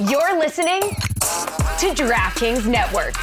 [0.00, 3.14] You're listening to DraftKings Network.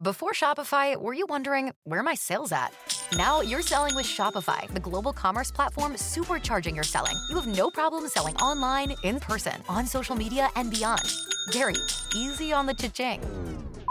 [0.00, 2.72] Before Shopify, were you wondering where my sales at?
[3.14, 7.16] Now you're selling with Shopify, the global commerce platform supercharging your selling.
[7.28, 11.04] You have no problem selling online, in person, on social media, and beyond.
[11.50, 11.74] Gary,
[12.16, 13.20] easy on the cha-ching.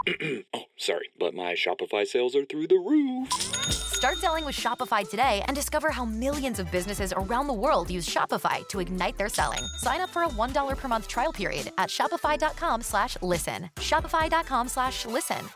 [0.53, 3.31] oh, sorry, but my Shopify sales are through the roof.
[3.71, 8.07] Start selling with Shopify today and discover how millions of businesses around the world use
[8.07, 9.63] Shopify to ignite their selling.
[9.77, 13.69] Sign up for a $1 per month trial period at shopify.com slash listen.
[13.77, 15.49] Shopify.com slash listen.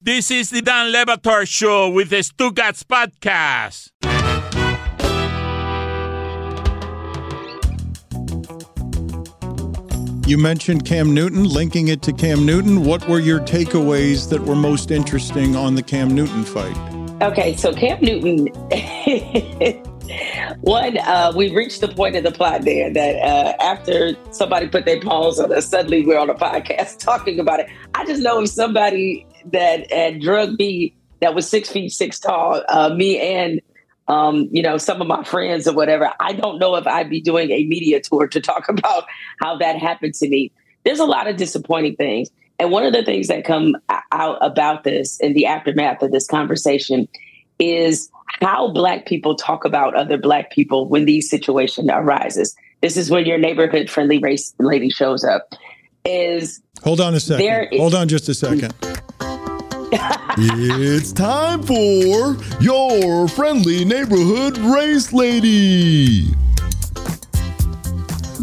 [0.00, 3.90] This is the Dan Le Batard Show with the Stugotz Podcast.
[10.30, 12.84] You mentioned Cam Newton, linking it to Cam Newton.
[12.84, 16.76] What were your takeaways that were most interesting on the Cam Newton fight?
[17.20, 18.46] Okay, so Cam Newton,
[20.60, 24.84] one, uh, we reached the point of the plot there that uh, after somebody put
[24.84, 27.68] their paws on us, suddenly we're on a podcast talking about it.
[27.94, 32.62] I just know if somebody that had drugged me that was six feet six tall,
[32.68, 33.60] uh, me and
[34.10, 36.12] um, you know some of my friends or whatever.
[36.18, 39.04] I don't know if I'd be doing a media tour to talk about
[39.40, 40.52] how that happened to me.
[40.84, 43.76] There's a lot of disappointing things, and one of the things that come
[44.12, 47.08] out about this in the aftermath of this conversation
[47.58, 52.56] is how Black people talk about other Black people when these situation arises.
[52.80, 55.54] This is when your neighborhood friendly race lady shows up.
[56.06, 57.78] Is hold on a second.
[57.78, 58.74] hold on just a second
[59.92, 66.28] it's time for your friendly neighborhood race lady.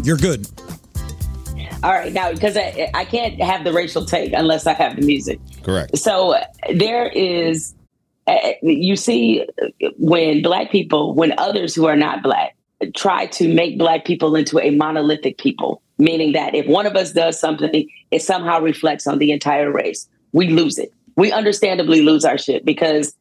[0.02, 0.46] You're good.
[1.82, 5.02] All right, now because I, I can't have the racial take unless I have the
[5.02, 5.38] music.
[5.62, 5.96] Correct.
[5.96, 6.36] So
[6.74, 7.74] there is,
[8.26, 9.46] uh, you see,
[9.96, 12.56] when black people, when others who are not black
[12.94, 17.12] try to make black people into a monolithic people, meaning that if one of us
[17.12, 20.08] does something, it somehow reflects on the entire race.
[20.32, 23.12] We lose it we understandably lose our shit because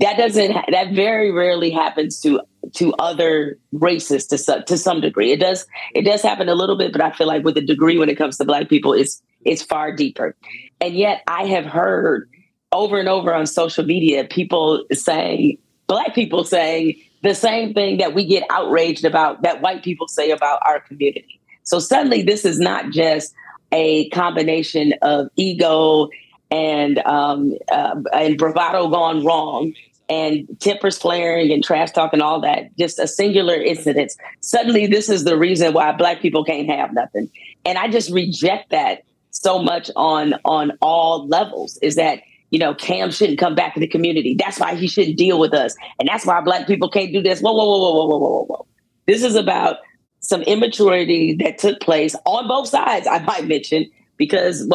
[0.00, 2.42] that doesn't that very rarely happens to
[2.74, 5.32] to other races to some to some degree.
[5.32, 7.96] It does it does happen a little bit, but I feel like with the degree
[7.96, 10.36] when it comes to black people, it's it's far deeper.
[10.82, 12.28] And yet I have heard
[12.70, 18.14] over and over on social media people saying black people saying the same thing that
[18.14, 21.40] we get outraged about that white people say about our community.
[21.62, 23.34] So suddenly this is not just
[23.72, 26.10] a combination of ego
[26.50, 29.72] and um, uh, and bravado gone wrong
[30.08, 34.12] and tempers flaring and trash talk and all that, just a singular incident.
[34.40, 37.30] Suddenly, this is the reason why Black people can't have nothing,
[37.64, 41.78] and I just reject that so much on on all levels.
[41.78, 42.20] Is that
[42.50, 44.34] you know Cam shouldn't come back to the community?
[44.38, 47.40] That's why he shouldn't deal with us, and that's why Black people can't do this.
[47.40, 48.66] Whoa, whoa, whoa, whoa, whoa, whoa, whoa, whoa!
[49.06, 49.76] This is about
[50.20, 53.06] some immaturity that took place on both sides.
[53.06, 54.68] I might mention because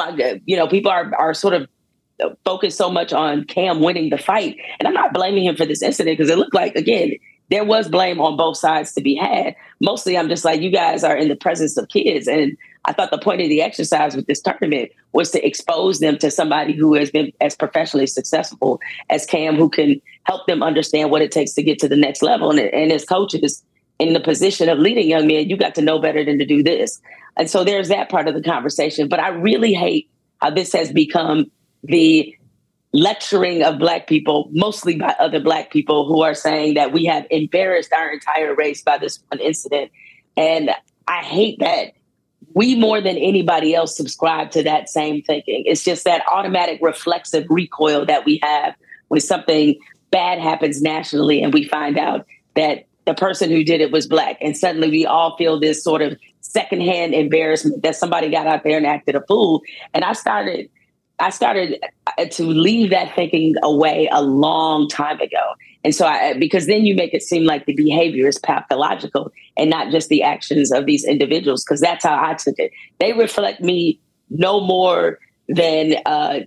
[0.45, 1.67] you know people are are sort of
[2.45, 5.81] focused so much on Cam winning the fight, and I'm not blaming him for this
[5.81, 7.13] incident because it looked like again
[7.49, 9.55] there was blame on both sides to be had.
[9.81, 13.11] Mostly, I'm just like you guys are in the presence of kids, and I thought
[13.11, 16.95] the point of the exercise with this tournament was to expose them to somebody who
[16.95, 18.79] has been as professionally successful
[19.09, 22.21] as Cam, who can help them understand what it takes to get to the next
[22.21, 22.49] level.
[22.49, 23.63] And, and as coaches
[23.99, 26.63] in the position of leading young men, you got to know better than to do
[26.63, 27.01] this.
[27.37, 29.07] And so there's that part of the conversation.
[29.07, 30.09] But I really hate
[30.41, 31.51] how this has become
[31.83, 32.35] the
[32.91, 37.25] lecturing of black people, mostly by other black people who are saying that we have
[37.31, 39.91] embarrassed our entire race by this one incident.
[40.37, 40.71] And
[41.07, 41.93] I hate that
[42.53, 45.63] we more than anybody else subscribe to that same thinking.
[45.65, 48.75] It's just that automatic reflexive recoil that we have
[49.07, 49.75] when something
[50.11, 54.37] bad happens nationally and we find out that the person who did it was black.
[54.41, 58.77] And suddenly we all feel this sort of secondhand embarrassment that somebody got out there
[58.77, 59.61] and acted a fool.
[59.93, 60.69] And I started
[61.19, 61.79] I started
[62.17, 65.53] uh, to leave that thinking away a long time ago.
[65.83, 69.69] And so, I, because then you make it seem like the behavior is pathological and
[69.69, 72.71] not just the actions of these individuals, because that's how I took it.
[72.99, 73.99] They reflect me
[74.29, 76.39] no more than, uh,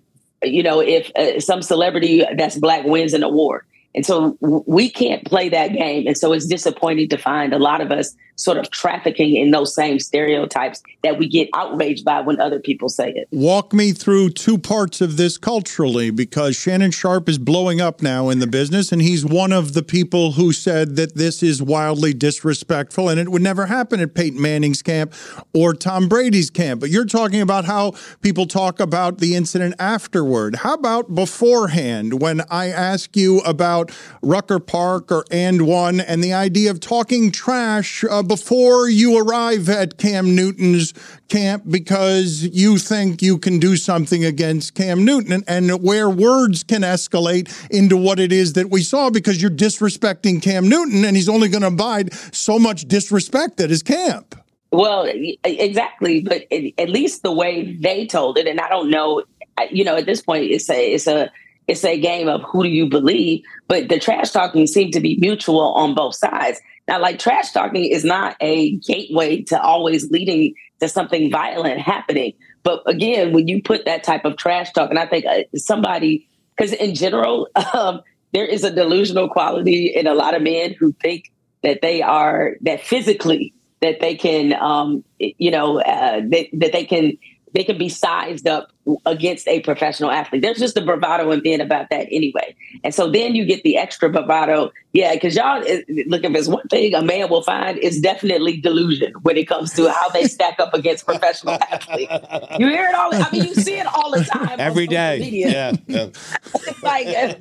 [0.43, 3.65] you know, if uh, some celebrity that's black wins an award.
[3.97, 6.07] And so we can't play that game.
[6.07, 9.75] And so it's disappointing to find a lot of us sort of trafficking in those
[9.75, 13.27] same stereotypes that we get outraged by when other people say it.
[13.31, 18.29] Walk me through two parts of this culturally because Shannon Sharpe is blowing up now
[18.29, 22.13] in the business and he's one of the people who said that this is wildly
[22.13, 25.15] disrespectful and it would never happen at Peyton Manning's camp
[25.55, 26.81] or Tom Brady's camp.
[26.81, 30.57] But you're talking about how people talk about the incident afterward.
[30.57, 36.23] How about beforehand when I ask you about about Rucker Park or and one, and
[36.23, 40.93] the idea of talking trash uh, before you arrive at Cam Newton's
[41.29, 46.63] camp because you think you can do something against Cam Newton, and, and where words
[46.63, 51.17] can escalate into what it is that we saw because you're disrespecting Cam Newton, and
[51.17, 54.35] he's only going to abide so much disrespect at his camp.
[54.73, 55.09] Well,
[55.45, 59.23] exactly, but at least the way they told it, and I don't know,
[59.71, 61.31] you know, at this point, it's a it's a
[61.69, 63.43] it's a game of who do you believe.
[63.69, 66.61] But the trash talking seemed to be mutual on both sides.
[66.87, 72.35] Now, like trash talking is not a gateway to always leading to something violent happening.
[72.63, 76.29] But again, when you put that type of trash talk, and I think uh, somebody,
[76.57, 78.03] because in general, um,
[78.33, 82.57] there is a delusional quality in a lot of men who think that they are
[82.63, 83.53] that physically
[83.83, 87.17] that they can, um, you know, uh, that, that they can
[87.57, 88.71] they can be sized up
[89.07, 90.43] against a professional athlete.
[90.43, 92.55] There's just a bravado and men about that anyway.
[92.85, 94.73] And so then you get the extra bravado.
[94.93, 98.59] Yeah, because y'all eh, look if it's one thing a man will find is definitely
[98.59, 102.13] delusion when it comes to how they stack up against professional athletes.
[102.59, 103.15] You hear it all.
[103.15, 105.19] I mean, you see it all the time on Every social day.
[105.21, 105.49] media.
[105.51, 105.73] Yeah.
[105.87, 106.07] yeah.
[106.55, 107.35] It's like uh,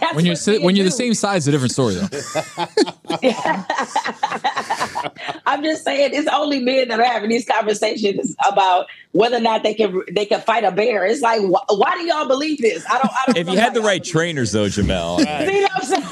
[0.00, 2.08] that's When you're si- men when you're the same size, a different story though.
[5.46, 9.47] I'm just saying, it's only men that are having these conversations about whether or not
[9.56, 11.06] they can they can fight a bear.
[11.06, 12.84] It's like, wh- why do y'all believe this?
[12.90, 13.10] I don't.
[13.10, 15.48] I don't If you had the right trainers, though, Jemele, it.
[15.48, 16.07] See what I'm saying?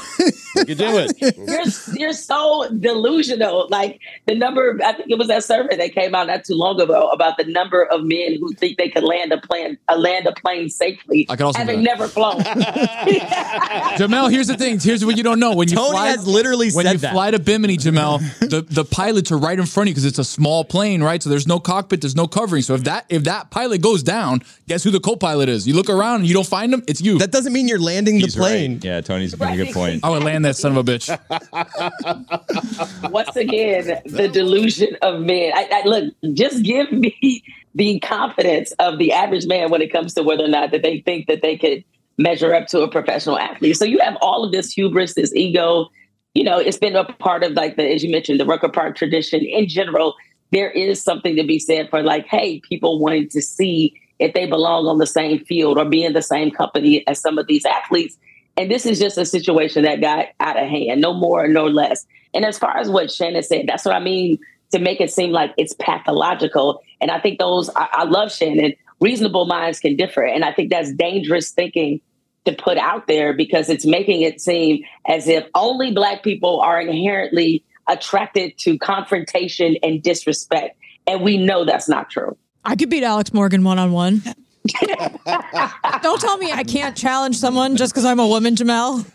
[0.57, 1.37] You could do it.
[1.37, 3.67] You're you're so delusional.
[3.69, 6.79] Like the number, I think it was that survey that came out not too long
[6.79, 10.25] ago about the number of men who think they could land a plane, uh, land
[10.27, 12.39] a plane safely, I could also do having never flown.
[13.97, 14.79] Jemele, here's the thing.
[14.79, 15.55] Here's what you don't know.
[15.55, 17.13] When you Tony fly, has literally when said you that.
[17.13, 20.19] fly to Bimini, Jemele, the, the pilots are right in front of you because it's
[20.19, 21.21] a small plane, right?
[21.21, 22.61] So there's no cockpit, there's no covering.
[22.61, 25.67] So if that if that pilot goes down, guess who the co-pilot is?
[25.67, 27.17] You look around and you don't find him, it's you.
[27.19, 28.73] That doesn't mean you're landing He's the plane.
[28.73, 28.83] right.
[28.83, 30.03] Yeah, Tony's making a good point.
[30.03, 31.07] I would land that son of a bitch.
[33.11, 35.51] once again, the delusion of men.
[35.53, 37.43] I, I, look, just give me
[37.75, 41.01] the confidence of the average man when it comes to whether or not that they
[41.01, 41.83] think that they could
[42.17, 43.77] measure up to a professional athlete.
[43.77, 45.89] So you have all of this hubris, this ego.
[46.33, 48.95] You know, it's been a part of like the, as you mentioned, the Rucker Park
[48.95, 50.15] tradition in general.
[50.51, 54.47] There is something to be said for like, hey, people wanting to see if they
[54.47, 57.65] belong on the same field or be in the same company as some of these
[57.65, 58.17] athletes.
[58.57, 62.05] And this is just a situation that got out of hand, no more, no less.
[62.33, 64.39] And as far as what Shannon said, that's what I mean
[64.71, 66.81] to make it seem like it's pathological.
[66.99, 68.73] And I think those, I, I love Shannon.
[68.99, 70.23] Reasonable minds can differ.
[70.23, 72.01] And I think that's dangerous thinking
[72.45, 76.81] to put out there because it's making it seem as if only Black people are
[76.81, 80.77] inherently attracted to confrontation and disrespect.
[81.05, 82.35] And we know that's not true.
[82.65, 84.23] I could beat Alex Morgan one on one.
[86.01, 89.05] Don't tell me I can't challenge someone just because I'm a woman, Jemele.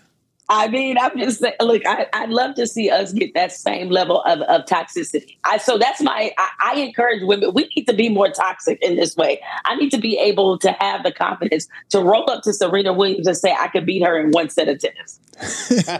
[0.48, 3.88] I mean, I'm just saying, look, I, I'd love to see us get that same
[3.88, 5.38] level of, of toxicity.
[5.44, 8.96] I, so that's my, I, I encourage women, we need to be more toxic in
[8.96, 9.40] this way.
[9.64, 13.26] I need to be able to have the confidence to roll up to Serena Williams
[13.26, 15.20] and say, I could beat her in one set of tennis.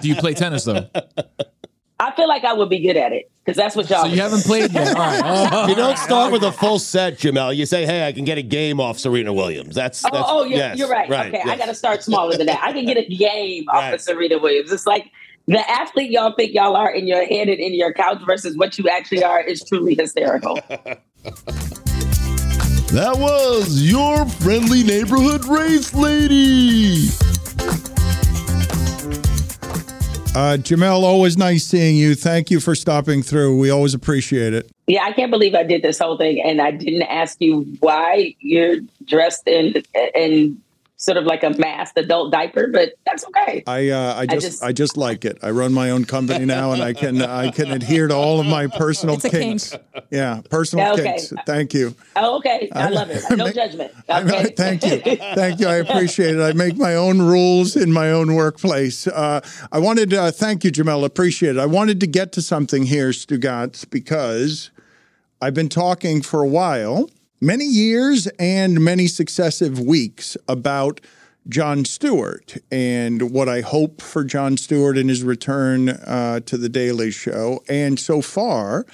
[0.02, 0.86] Do you play tennis though?
[2.00, 4.20] I feel like I would be good at it because that's what y'all So you
[4.20, 4.96] haven't played yet.
[4.96, 5.68] All right.
[5.68, 7.54] You don't start with a full set, Jemele.
[7.56, 10.44] You say, "Hey, I can get a game off Serena Williams." That's, Oh, that's oh,
[10.44, 11.08] yeah, yes, you're right.
[11.10, 12.60] okay, I got to start smaller than that.
[12.62, 13.94] I can get a game off Right.
[13.94, 14.72] of Serena Williams.
[14.72, 15.10] It's like
[15.46, 18.78] the athlete y'all think y'all are in your head and in your couch versus what
[18.78, 20.54] you actually are is truly hysterical.
[22.92, 27.08] That was your friendly neighborhood race lady.
[30.34, 32.14] Uh, Jemele, always nice seeing you.
[32.14, 33.58] Thank you for stopping through.
[33.58, 34.70] We always appreciate it.
[34.86, 38.34] Yeah, I can't believe I did this whole thing and I didn't ask you why
[38.40, 39.82] you're dressed in
[40.14, 40.58] in
[41.02, 43.64] sort of like a masked adult diaper, but that's okay.
[43.66, 45.38] I uh, I just I just- just, like it.
[45.42, 48.46] I run my own company now, and I can I can adhere to all of
[48.46, 49.70] my personal It's a kinks.
[49.70, 49.82] kink.
[50.10, 51.04] Yeah, personal Yeah, okay.
[51.04, 51.32] kinks.
[51.46, 51.94] Thank you.
[52.16, 53.22] Oh, okay, I love it.
[53.36, 53.92] No judgment.
[54.08, 54.54] I- Okay.
[54.56, 54.98] thank you.
[55.34, 55.66] Thank you.
[55.68, 56.40] I appreciate it.
[56.40, 59.06] I make my own rules in my own workplace.
[59.06, 59.40] Uh,
[59.72, 61.04] I wanted to uh, thank you, Jemele.
[61.04, 61.58] Appreciate it.
[61.58, 64.70] I wanted to get to something here, Stugotz, because
[65.40, 67.08] I've been talking for a while,
[67.42, 71.00] many years and many successive weeks about
[71.48, 76.68] Jon Stewart and what I hope for Jon Stewart in his return uh, to The
[76.68, 77.60] Daily Show.
[77.68, 78.86] And so far,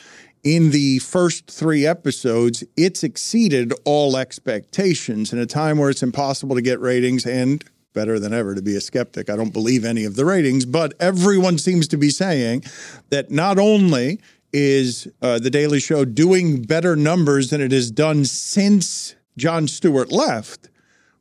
[0.42, 6.56] in the first three episodes, it's exceeded all expectations in a time where it's impossible
[6.56, 7.62] to get ratings and
[7.92, 9.28] better than ever to be a skeptic.
[9.28, 12.64] I don't believe any of the ratings, but everyone seems to be saying
[13.10, 14.20] that not only
[14.52, 20.10] is uh, The Daily Show doing better numbers than it has done since Jon Stewart
[20.10, 20.70] left,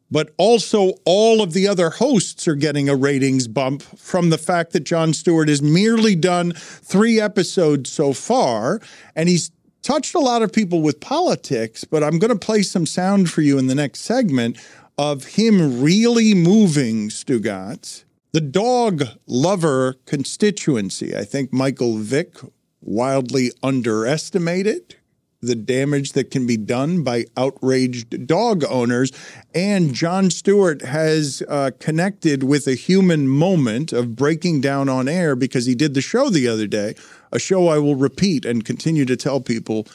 [0.09, 4.73] but also all of the other hosts are getting a ratings bump from the fact
[4.73, 8.81] that Jon Stewart has merely done three episodes so far,
[9.15, 9.51] and he's
[9.83, 11.83] touched a lot of people with politics.
[11.83, 14.57] But I'm going to play some sound for you in the next segment
[14.97, 18.03] of him really moving Stugotz.
[18.33, 22.35] The dog lover constituency, I think Michael Vick
[22.81, 24.95] wildly underestimated
[25.41, 29.11] the damage that can be done by outraged dog owners.
[29.53, 35.35] And Jon Stewart has uh, connected with a human moment of breaking down on air
[35.35, 36.95] because he did the show the other day,
[37.31, 39.87] a show I will repeat and continue to tell people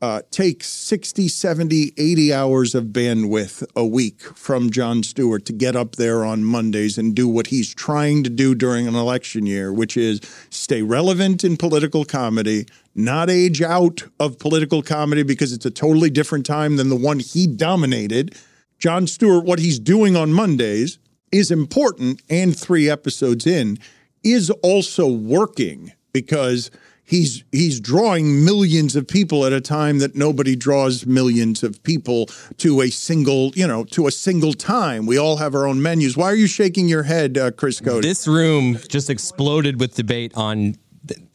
[0.00, 5.74] uh, takes 60, 70, 80 hours of bandwidth a week from Jon Stewart to get
[5.74, 9.72] up there on Mondays and do what he's trying to do during an election year,
[9.72, 15.66] which is stay relevant in political comedy, not age out of political comedy because it's
[15.66, 18.36] a totally different time than the one he dominated.
[18.78, 21.00] Jon Stewart, what he's doing on Mondays
[21.32, 23.78] is important, and three episodes in
[24.22, 26.70] is also working because
[27.08, 32.26] he's he's drawing millions of people at a time that nobody draws millions of people
[32.58, 36.16] to a single you know to a single time we all have our own menus
[36.16, 38.02] why are you shaking your head uh, chris Cote?
[38.02, 40.76] This room just exploded with debate on.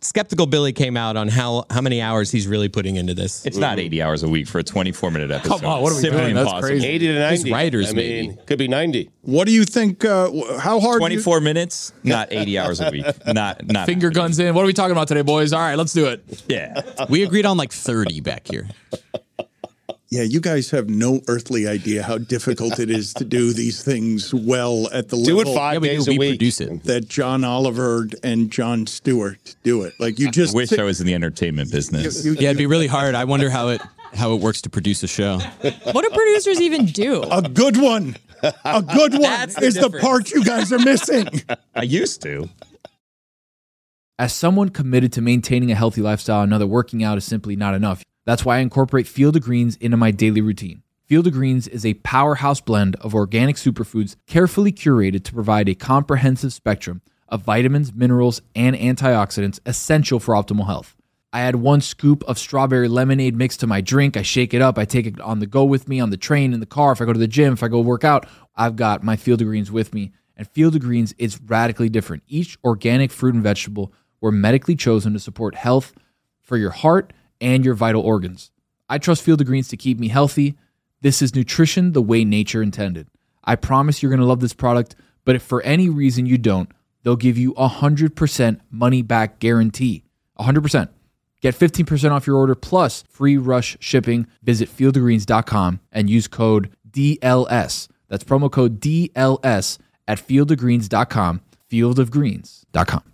[0.01, 3.45] Skeptical Billy came out on how how many hours he's really putting into this.
[3.45, 5.59] It's not 80 hours a week for a 24 minute episode.
[5.61, 6.35] Come on, what are we Simply doing?
[6.35, 6.87] That's crazy.
[6.87, 7.35] 80 to 90.
[7.43, 8.41] Just writers, I mean, maybe.
[8.45, 9.09] could be 90.
[9.21, 12.89] what do you think uh, how hard do you- 24 minutes, not 80 hours a
[12.91, 13.05] week.
[13.25, 14.53] Not not Finger guns in.
[14.53, 15.53] What are we talking about today, boys?
[15.53, 16.43] All right, let's do it.
[16.47, 16.81] Yeah.
[17.09, 18.67] We agreed on like 30 back here.
[20.13, 24.33] Yeah you guys have no earthly idea how difficult it is to do these things
[24.33, 26.31] well at the Do it level five days a we week.
[26.33, 26.83] produce it.
[26.83, 31.01] that john oliver and jon stewart do it like you just Wish sit- I was
[31.01, 32.25] in the entertainment business.
[32.25, 33.15] Yeah, it'd be really hard.
[33.15, 33.81] I wonder how it
[34.13, 35.39] how it works to produce a show.
[35.39, 37.23] What do producers even do?
[37.23, 38.15] a good one
[38.65, 40.03] a good one That's is the difference.
[40.05, 41.27] part you guys are missing
[41.75, 42.49] I used to.
[44.19, 48.03] As someone committed to maintaining a healthy lifestyle, another working out is simply not enough.
[48.25, 50.83] That's why I incorporate Field of Greens into my daily routine.
[51.05, 55.75] Field of Greens is a powerhouse blend of organic superfoods carefully curated to provide a
[55.75, 60.95] comprehensive spectrum of vitamins, minerals, and antioxidants essential for optimal health.
[61.33, 64.15] I add one scoop of strawberry lemonade mix to my drink.
[64.15, 64.77] I shake it up.
[64.77, 66.91] I take it on the go with me on the train, in the car.
[66.91, 69.41] If I go to the gym, if I go work out, I've got my Field
[69.41, 70.11] of Greens with me.
[70.37, 72.23] And Field of Greens is radically different.
[72.27, 75.93] Each organic fruit and vegetable were medically chosen to support health
[76.41, 77.13] for your heart
[77.43, 78.49] and your vital organs.
[78.89, 80.55] I trust Field of Greens to keep me healthy.
[81.01, 83.07] This is nutrition the way nature intended.
[83.43, 84.95] I promise you're going to love this product,
[85.25, 86.69] but if for any reason you don't,
[87.03, 90.03] they'll give you a 100% money back guarantee.
[90.39, 90.89] 100%.
[91.41, 94.27] Get 15% off your order plus free rush shipping.
[94.43, 97.89] Visit fieldofgreens.com and use code DLS.
[98.07, 101.41] That's promo code DLS at fieldofgreens.com.
[101.69, 103.12] Fieldofgreens.com.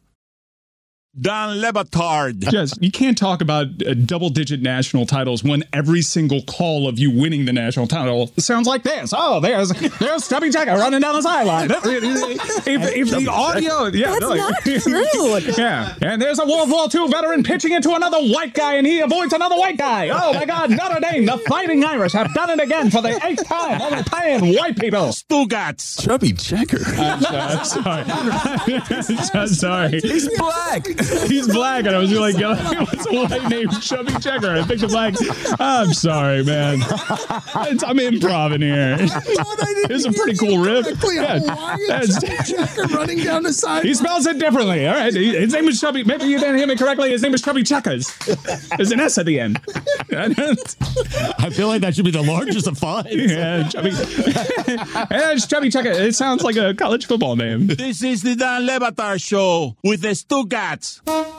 [1.20, 2.52] Don Le Batard.
[2.52, 7.10] Yes, you can't talk about uh, double-digit national titles when every single call of you
[7.10, 9.12] winning the national title sounds like this.
[9.16, 11.72] Oh, there's there's Stubby Checker running down the sideline.
[11.72, 11.84] if,
[12.66, 15.54] if the audio, yeah, That's no, like- not true.
[15.64, 19.00] yeah, and there's a World War II veteran pitching into another white guy, and he
[19.00, 20.10] avoids another white guy.
[20.10, 23.46] Oh my God, Notre Dame, the Fighting Irish have done it again for the eighth
[23.48, 23.80] time.
[23.80, 25.08] They're playing white people.
[25.08, 26.00] Stugotz.
[26.02, 26.78] Chubby checker.
[26.86, 28.04] I'm, I'm sorry.
[29.34, 30.00] I'm sorry.
[30.02, 30.86] He's black.
[31.28, 33.70] He's black, and I was like, what's a white name?
[33.82, 34.52] Chubby Checker.
[34.52, 35.16] I picked a black.
[35.60, 36.80] I'm sorry, man.
[36.82, 38.98] It's, I'm improv in here.
[39.00, 40.88] It's a pretty cool riff.
[41.12, 41.40] Yeah.
[41.88, 43.86] That's- running down the side.
[43.86, 44.88] He spells it differently.
[44.88, 45.14] All right.
[45.14, 46.04] His name is Chubby.
[46.04, 47.12] Maybe you didn't hear me correctly.
[47.12, 48.14] His name is Chubby Checkers.
[48.78, 49.60] There's an S at the end.
[50.12, 53.08] I feel like that should be the largest of five.
[53.12, 53.90] yeah, Chubby.
[53.92, 55.92] yeah, it's Chubby Checker.
[55.92, 57.68] It sounds like a college football name.
[57.68, 60.16] This is the Dan Le Batard Show with the
[60.90, 61.30] Stugotz.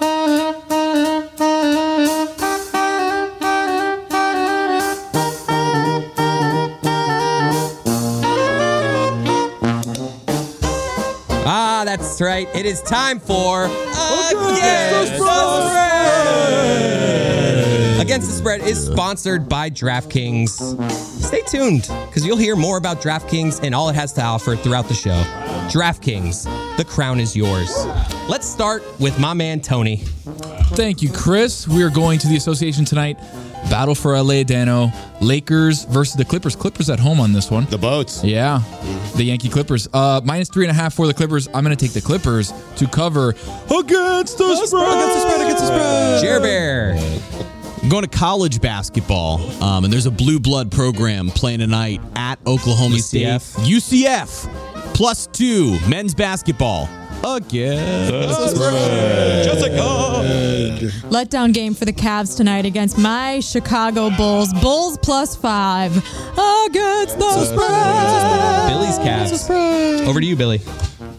[11.52, 12.49] Ah, that's right.
[12.54, 17.29] It is time for Against the Spread.
[18.00, 20.49] Against the Spread is sponsored by DraftKings.
[20.90, 24.88] Stay tuned because you'll hear more about DraftKings and all it has to offer throughout
[24.88, 25.23] the show.
[25.71, 26.45] DraftKings,
[26.78, 27.71] the crown is yours.
[28.26, 29.99] Let's start with my man Tony.
[30.73, 31.69] Thank you, Chris.
[31.69, 33.19] We are going to the association tonight.
[33.69, 34.90] Battle for LA Dano.
[35.21, 36.57] Lakers versus the Clippers.
[36.57, 37.66] Clippers at home on this one.
[37.66, 38.25] The boats.
[38.25, 38.62] Yeah.
[39.16, 39.88] The Yankee Clippers.
[39.92, 41.49] Uh minus three and a half for the Clippers.
[41.49, 43.30] I'm gonna take the Clippers to cover
[43.69, 44.88] against the spread.
[44.88, 46.23] Against the spread, against the spread.
[46.23, 46.95] Jer Bear.
[47.88, 52.96] Going to college basketball, um, and there's a blue blood program playing tonight at Oklahoma
[52.96, 53.40] UCF.
[53.40, 53.64] State.
[53.64, 56.88] UCF plus two men's basketball
[57.25, 58.10] against
[59.44, 59.80] Jessica.
[61.10, 64.52] Letdown game for the Cavs tonight against my Chicago Bulls.
[64.54, 68.70] Bulls plus five against the spread.
[68.70, 70.06] Billy's Cavs.
[70.06, 70.60] Over to you, Billy.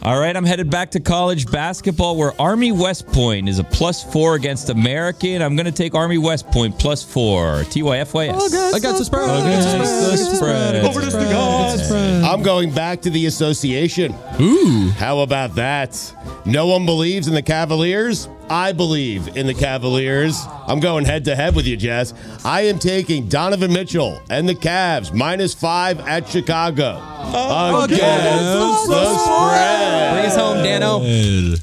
[0.03, 4.03] All right, I'm headed back to college basketball where Army West Point is a plus
[4.03, 5.43] four against American.
[5.43, 7.59] I'm going to take Army West Point plus four.
[7.65, 8.75] TYFYS.
[8.75, 9.29] Against the spread.
[9.41, 10.85] Against the spread.
[10.85, 11.91] Over to the gods.
[11.91, 14.15] I'm going back to the association.
[14.39, 14.89] Ooh.
[14.97, 16.15] How about that?
[16.45, 18.27] No one believes in the Cavaliers.
[18.51, 20.45] I believe in the Cavaliers.
[20.67, 22.13] I'm going head to head with you, Jess.
[22.43, 26.97] I am taking Donovan Mitchell and the Cavs minus five at Chicago.
[27.33, 28.01] Oh, against
[28.89, 30.13] the spread.
[30.15, 30.99] Bring us home, Dano.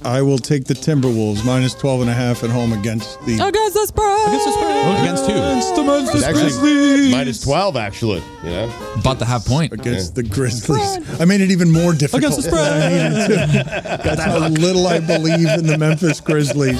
[0.09, 3.75] I will take the Timberwolves minus 12 and a half at home against the Against
[3.75, 4.29] the spread.
[4.29, 5.01] Against the spread.
[5.03, 5.33] Against who?
[5.33, 7.13] Against the Memphis It's Grizzlies.
[7.13, 8.23] minus 12, actually.
[8.45, 8.95] You know?
[8.99, 9.75] About to have point.
[9.75, 11.21] Against the Grizzlies.
[11.21, 14.03] I made it even more difficult Against the than I needed to.
[14.05, 16.78] That's how little I believe in the Memphis Grizzlies.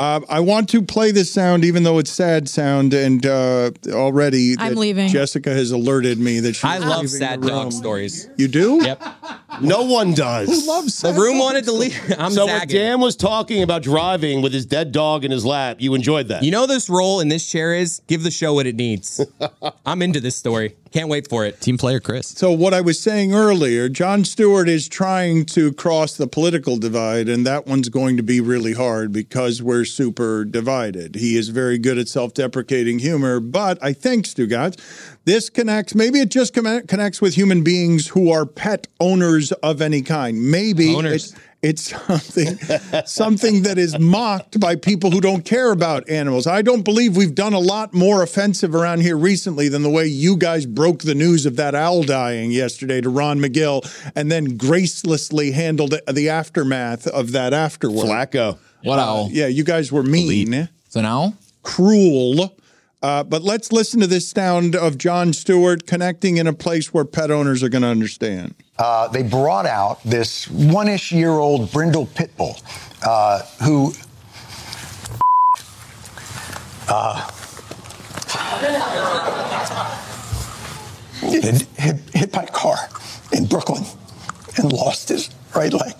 [0.00, 4.54] Uh, I want to play this sound, even though it's sad sound, and uh, already
[4.56, 5.08] I'm leaving.
[5.08, 8.30] Jessica has alerted me that she's I love sad the dog stories.
[8.36, 8.80] You do?
[8.80, 9.02] Yep.
[9.60, 10.48] No one does.
[10.48, 11.98] Who loves The room wanted to leave.
[12.18, 12.76] I'm so when zagging.
[12.76, 16.44] Dan was talking about driving with his dead dog in his lap, you enjoyed that.
[16.44, 19.20] You know this role in this chair is give the show what it needs.
[19.86, 20.76] I'm into this story.
[20.92, 21.60] Can't wait for it.
[21.60, 22.28] Team player Chris.
[22.28, 27.28] So what I was saying earlier, Jon Stewart is trying to cross the political divide,
[27.28, 31.14] and that one's going to be really hard because we're super divided.
[31.14, 34.78] He is very good at self-deprecating humor, but I think Stugotz,
[35.24, 35.94] this connects.
[35.94, 40.50] Maybe it just connects with human beings who are pet owners of any kind.
[40.50, 41.34] Maybe Owners.
[41.60, 42.56] It's something
[43.06, 46.46] something that is mocked by people who don't care about animals.
[46.46, 50.06] I don't believe we've done a lot more offensive around here recently than the way
[50.06, 53.82] you guys broke the news of that owl dying yesterday to Ron McGill
[54.14, 58.06] and then gracelessly handled the aftermath of that afterward.
[58.06, 58.58] Flacco.
[58.84, 59.24] What owl?
[59.24, 60.52] Uh, yeah, you guys were mean,
[60.86, 61.34] It's an owl?
[61.64, 62.56] cruel.
[63.00, 67.04] Uh, but let's listen to this sound of Jon Stewart connecting in a place where
[67.04, 68.54] pet owners are going to understand.
[68.78, 72.56] uh, they brought out this one-ish year old brindle pit bull
[73.04, 73.92] uh, who
[76.88, 77.30] uh,
[81.20, 81.66] hit,
[82.14, 82.76] hit, by car
[83.32, 83.84] in Brooklyn
[84.56, 85.94] and lost his right leg.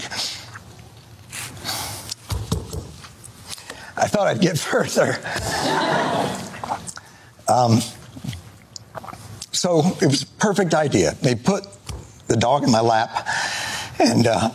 [3.96, 5.18] I thought I'd get further.
[7.48, 7.80] Um,
[9.52, 11.14] so it was a perfect idea.
[11.22, 11.66] They put
[12.28, 13.26] the dog in my lap,
[13.98, 14.50] and uh,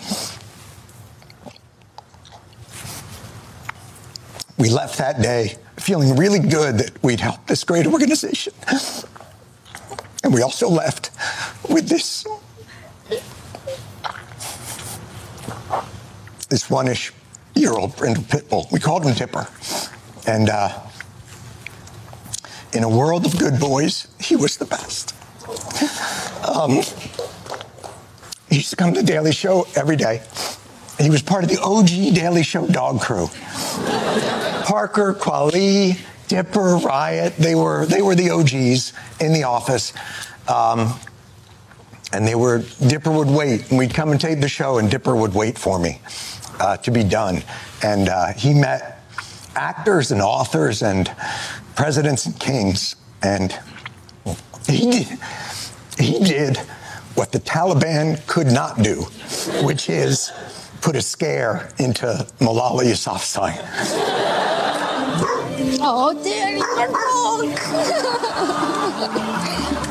[4.57, 8.53] we left that day feeling really good that we'd helped this great organization.
[10.23, 11.11] And we also left
[11.69, 12.25] with this
[16.49, 17.11] this one-ish
[17.55, 18.67] year old brindle pit bull.
[18.71, 19.47] We called him Dipper,
[20.27, 20.79] and uh,
[22.73, 25.13] in a world of good boys, he was the best.
[26.47, 26.81] Um,
[28.49, 30.21] he used to come to the Daily Show every day.
[30.99, 33.27] He was part of the OG Daily Show dog crew.
[34.63, 39.93] Parker, Quali, Dipper, Riot, they were, they were the OGs in the office.
[40.47, 40.99] Um,
[42.11, 45.15] and they were, Dipper would wait, and we'd come and tape the show, and Dipper
[45.15, 45.99] would wait for me
[46.59, 47.43] uh, to be done.
[47.81, 49.03] And uh, he met
[49.55, 51.11] actors and authors and
[51.75, 53.57] presidents and kings, and
[54.67, 55.07] he did,
[55.97, 56.57] he did
[57.15, 59.03] what the Taliban could not do,
[59.63, 60.31] which is
[60.81, 62.05] put a scare into
[62.39, 63.59] Malala Yousafzai.
[65.85, 67.57] Oh, Daddy, you're wrong.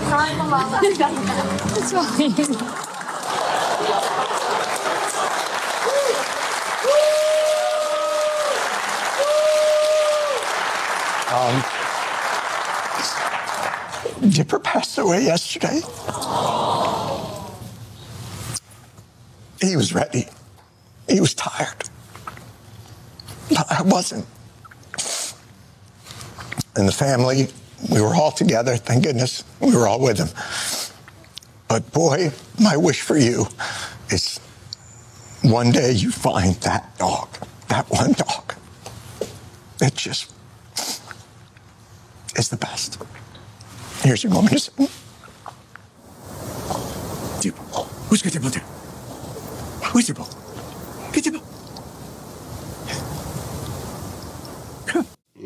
[0.09, 0.81] Sorry, Mama.
[0.83, 2.33] It's fine.
[11.33, 11.65] Um,
[14.29, 15.81] Dipper passed away yesterday.
[19.61, 20.27] He was ready.
[21.09, 21.89] He was tired.
[23.49, 24.27] But I wasn't.
[26.75, 27.49] And the family,
[27.91, 29.45] we were all together, thank goodness.
[29.61, 30.29] We were all with him.
[31.69, 33.47] But boy, my wish for you
[34.11, 34.39] is
[35.43, 37.29] one day you find that dog,
[37.69, 38.55] that one dog.
[39.81, 40.33] It just
[42.37, 42.99] is the best.
[44.03, 44.53] Here's your moment.
[44.53, 44.71] Just,
[48.09, 48.61] Who's got your mother?
[49.91, 50.29] Who's your ball?
[51.13, 51.43] Get your ball.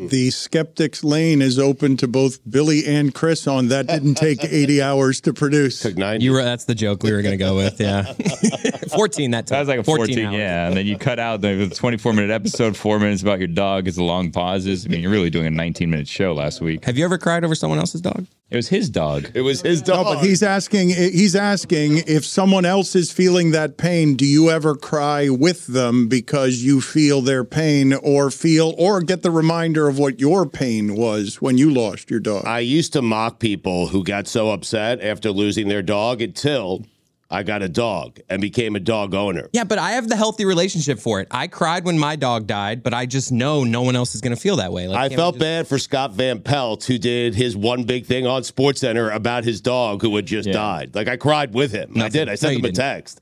[0.09, 4.81] The skeptics lane is open to both Billy and Chris on that didn't take 80
[4.81, 5.81] hours to produce.
[5.81, 6.23] Took 90.
[6.23, 7.79] You were, that's the joke we were going to go with.
[7.79, 8.03] Yeah.
[8.95, 9.55] 14 that time.
[9.55, 10.33] That was like a 14, hours.
[10.35, 10.67] yeah.
[10.67, 13.95] And then you cut out the 24 minute episode, four minutes about your dog is
[13.95, 14.85] the long pauses.
[14.85, 16.85] I mean, you're really doing a 19 minute show last week.
[16.85, 18.25] Have you ever cried over someone else's dog?
[18.49, 19.29] It was his dog.
[19.33, 20.05] It was his No, dog.
[20.05, 20.89] but he's asking.
[20.91, 24.15] He's asking if someone else is feeling that pain.
[24.15, 29.21] Do you ever cry with them because you feel their pain, or feel, or get
[29.21, 32.45] the reminder of what your pain was when you lost your dog?
[32.45, 36.85] I used to mock people who got so upset after losing their dog until
[37.29, 39.49] I got a dog and became a dog owner.
[39.51, 41.27] Yeah, but I have the healthy relationship for it.
[41.29, 44.33] I cried when my dog died, but I just know no one else is going
[44.33, 44.87] to feel that way.
[44.87, 48.25] Like, I felt just- bad for Scott Van Pelt, who did his one big thing
[48.25, 50.95] on SportsCenter about his dog who had just died.
[50.95, 51.93] Like I cried with him.
[52.01, 52.29] I did.
[52.29, 52.77] I sent No, him a didn't.
[52.77, 53.19] text.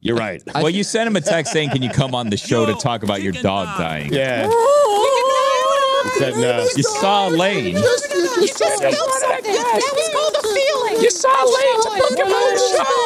[0.00, 0.40] You're right.
[0.54, 3.02] well, you sent him a text saying, "Can you come on the show to talk
[3.02, 4.48] about your dog dying?" Yeah.
[6.08, 6.64] He said no.
[6.76, 7.76] You saw Lane.
[7.76, 9.52] You just felt something.
[9.52, 10.96] That was called a feeling.
[11.04, 12.96] You saw Lane to book him on the show.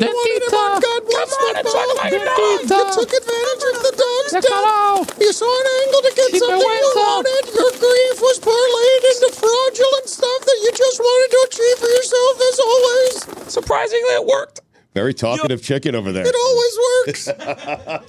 [0.00, 0.48] The Tita.
[0.50, 2.00] God bless the dog.
[2.10, 5.20] You took advantage of the dog's death.
[5.20, 7.44] You saw an angle to get something you wanted.
[7.52, 12.34] Your grief was parlayed into fraudulent stuff that you just wanted to achieve for yourself,
[12.40, 13.52] as always.
[13.52, 14.60] Surprisingly, it worked.
[14.94, 16.24] Very talkative chicken over there.
[16.26, 17.28] It always works.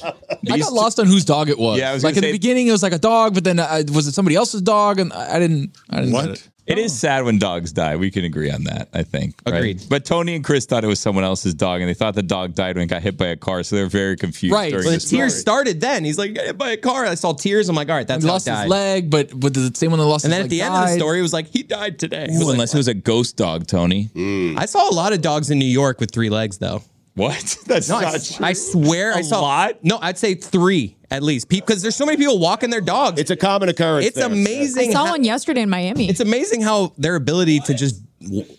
[0.52, 1.80] I got lost on whose dog it was.
[1.80, 3.60] Yeah, I was like gonna in the beginning, it was like a dog, but then
[3.60, 5.00] uh, was it somebody else's dog?
[5.00, 5.76] And I I didn't.
[5.90, 6.14] I didn't.
[6.14, 6.50] Get it.
[6.68, 7.96] It is sad when dogs die.
[7.96, 9.36] We can agree on that, I think.
[9.48, 9.56] right?
[9.56, 9.84] Agreed.
[9.90, 12.56] But Tony and Chris thought it was someone else's dog, and they thought the dog
[12.56, 14.54] died when it got hit by a car, so they're very confused.
[14.54, 14.72] Right.
[14.72, 15.20] During Well, the the story.
[15.22, 16.04] tears started then.
[16.04, 17.06] He's like, got hit by a car.
[17.06, 17.70] I saw tears.
[17.70, 18.64] I'm like, all right, that's He how lost it died.
[18.64, 20.62] his leg, but but the same one that lost and his then at leg the
[20.62, 22.28] end of the story, it was like, he died today.
[22.34, 24.10] Ooh, unless it was a ghost dog, Tony.
[24.58, 26.82] I saw a lot of dogs in New York with three legs, though.
[27.18, 27.58] What?
[27.66, 28.46] That's No, I, not true.
[28.46, 29.84] I swear I A saw a lot?
[29.84, 33.20] No, I'd say three at least, because there's so many people walking their dogs.
[33.20, 34.08] It's a common occurrence.
[34.08, 34.26] It's there.
[34.30, 34.92] I amazing.
[34.92, 36.10] saw how- one yesterday in Miami.
[36.10, 38.02] It's amazing how their ability to just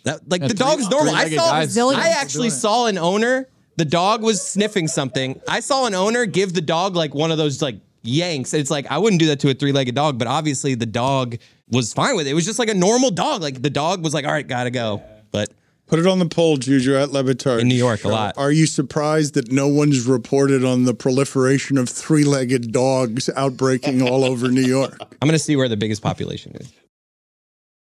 [0.04, 1.14] that, like Yeah, the three- dog's normal.
[1.14, 1.40] I three-legged
[1.72, 1.90] saw.
[1.92, 1.98] guys.
[2.04, 3.48] I actually saw an owner.
[3.76, 5.40] The dog was sniffing something.
[5.46, 8.54] I saw an owner give the dog like one of those like yanks.
[8.54, 11.36] It's like I wouldn't do that to a three-legged dog, but obviously the dog
[11.70, 12.30] was fine with it.
[12.30, 13.42] It was just like a normal dog.
[13.42, 15.50] Like the dog was like, "All right, gotta go." But
[15.88, 17.60] Put it on the poll, Juju, at Levitard.
[17.60, 18.36] In New York, a lot.
[18.36, 24.06] Are you surprised that no one's reported on the proliferation of three legged dogs outbreaking
[24.06, 24.98] all over New York?
[25.22, 26.70] I'm gonna see where the biggest population is.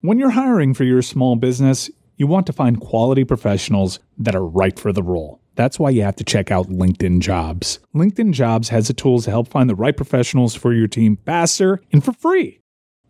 [0.02, 4.46] When you're hiring for your small business, you want to find quality professionals that are
[4.46, 5.40] right for the role.
[5.56, 7.80] That's why you have to check out LinkedIn Jobs.
[7.94, 11.80] LinkedIn Jobs has the tools to help find the right professionals for your team faster
[11.92, 12.60] and for free.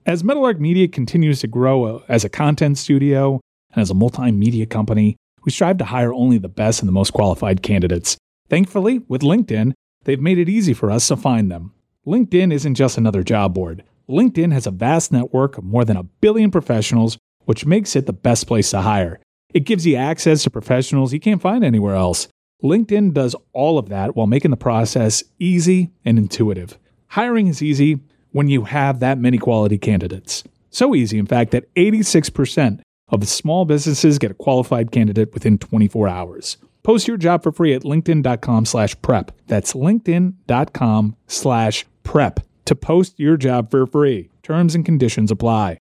[0.06, 3.40] As Meadowlark Media continues to grow uh, as a content studio
[3.74, 7.12] and as a multimedia company, we strive to hire only the best and the most
[7.12, 8.18] qualified candidates.
[8.50, 11.74] Thankfully, with LinkedIn, they've made it easy for us to find them.
[12.08, 13.84] LinkedIn isn't just another job board.
[14.10, 18.14] LinkedIn has a vast network of more than a billion professionals, which makes it the
[18.14, 19.20] best place to hire.
[19.54, 22.28] It gives you access to professionals you can't find anywhere else.
[22.64, 26.78] LinkedIn does all of that while making the process easy and intuitive.
[27.08, 28.00] Hiring is easy
[28.32, 30.44] when you have that many quality candidates.
[30.70, 36.08] So easy, in fact, that 86% of small businesses get a qualified candidate within 24
[36.08, 36.58] hours.
[36.84, 39.32] Post your job for free at linkedin.com slash prep.
[39.48, 44.30] That's linkedin.com slash prep to post your job for free.
[44.42, 45.78] Terms and conditions apply.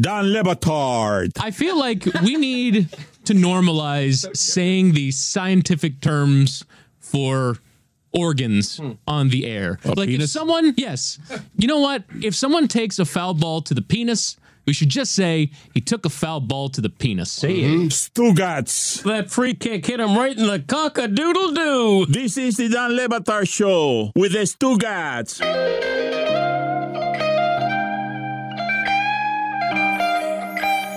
[0.00, 1.32] Don Le Batard.
[1.40, 2.88] I feel like we need
[3.24, 6.64] to normalize saying these scientific terms
[6.98, 7.58] for
[8.12, 8.92] organs hmm.
[9.06, 9.78] on the air.
[9.84, 11.18] like if someone, yes,
[11.56, 12.04] you know what?
[12.22, 14.36] If someone takes a foul ball to the penis,
[14.70, 17.32] we should just say he took a foul ball to the penis.
[17.32, 17.70] Say it.
[17.72, 17.86] Mm-hmm.
[17.88, 19.02] Stugotz.
[19.02, 22.06] That free kick hit him right in the cock a doodle doo.
[22.08, 25.40] This is the Don Le Batard Show with the Stugats.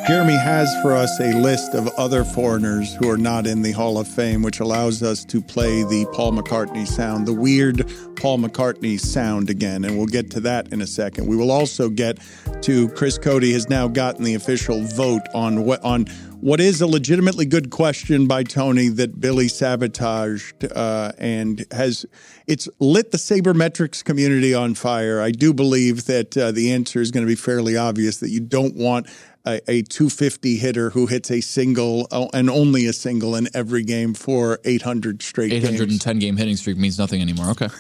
[0.06, 3.98] Jeremy has for us a list of other foreigners who are not in the Hall
[3.98, 9.00] of Fame, which allows us to play the Paul McCartney sound, the weird Paul McCartney
[9.00, 9.86] sound again.
[9.86, 11.28] And we'll get to that in a second.
[11.28, 12.20] We will also get
[12.64, 16.08] to Chris Cote has now gotten the official vote on what on
[16.42, 22.06] what is a legitimately good question by Tony that Billy sabotaged uh, and has
[22.48, 25.22] it's lit the sabermetrics community on fire.
[25.22, 28.42] I do believe that uh, the answer is going to be fairly obvious that you
[28.42, 29.08] don't want
[29.46, 33.84] a, a 250 hitter who hits a single oh, and only a single in every
[33.84, 35.66] game for 800 straight games.
[35.66, 37.50] 810 game hitting streak means nothing anymore.
[37.52, 37.70] Okay.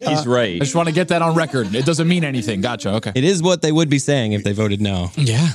[0.00, 0.56] He's right.
[0.56, 1.74] I just want to get that on record.
[1.74, 2.60] It doesn't mean anything.
[2.60, 2.90] Gotcha.
[2.94, 3.12] Okay.
[3.14, 5.10] It is what they would be saying if they voted no.
[5.16, 5.48] Yeah.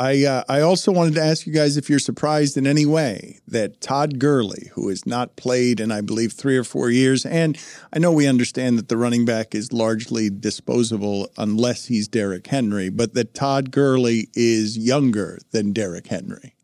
[0.00, 3.40] I uh, I also wanted to ask you guys if you're surprised in any way
[3.46, 7.58] that Todd Gurley, who has not played in I believe three or four years, and
[7.92, 12.88] I know we understand that the running back is largely disposable unless he's Derrick Henry,
[12.88, 16.56] but that Todd Gurley is younger than Derrick Henry.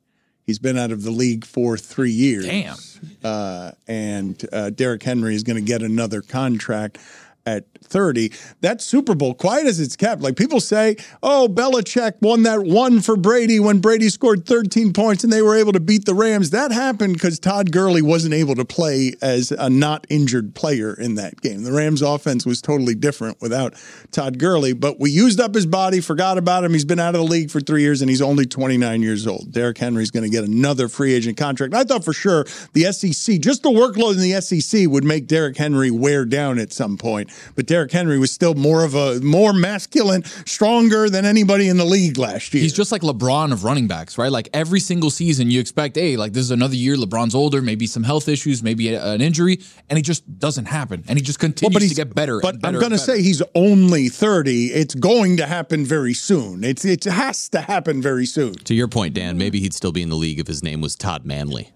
[0.47, 2.47] He's been out of the league for three years.
[2.47, 2.77] Damn.
[3.23, 6.99] Uh, and uh, Derrick Henry is going to get another contract
[7.47, 8.33] at 30.
[8.61, 13.01] That Super Bowl, quiet as it's kept, like people say, oh, Belichick won that one
[13.01, 16.51] for Brady when Brady scored 13 points and they were able to beat the Rams.
[16.51, 21.15] That happened because Todd Gurley wasn't able to play as a not injured player in
[21.15, 21.63] that game.
[21.63, 23.75] The Rams offense was totally different without
[24.11, 26.73] Todd Gurley, but we used up his body, forgot about him.
[26.73, 29.53] He's been out of the league for three years and he's only 29 years old.
[29.53, 31.75] Derrick Henry's going to get another free agent contract.
[31.75, 35.57] I thought for sure the SEC, just the workload in the SEC would make Derrick
[35.57, 37.31] Henry wear down at some point.
[37.55, 41.85] But Derrick Henry was still more of a more masculine, stronger than anybody in the
[41.85, 42.63] league last year.
[42.63, 44.31] He's just like LeBron of running backs, right?
[44.33, 46.97] Like every single season, you expect, hey, like this is another year.
[46.97, 51.05] LeBron's older, maybe some health issues, maybe a- an injury, and it just doesn't happen.
[51.09, 52.41] And he just continues to get better.
[52.41, 54.67] But and better I'm going to say he's only 30.
[54.67, 56.65] It's going to happen very soon.
[56.65, 58.55] It's it has to happen very soon.
[58.55, 60.97] To your point, Dan, maybe he'd still be in the league if his name was
[60.97, 61.71] Todd Manley.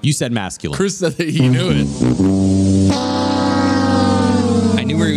[0.00, 0.76] You said masculine.
[0.76, 3.11] Chris said that he knew it.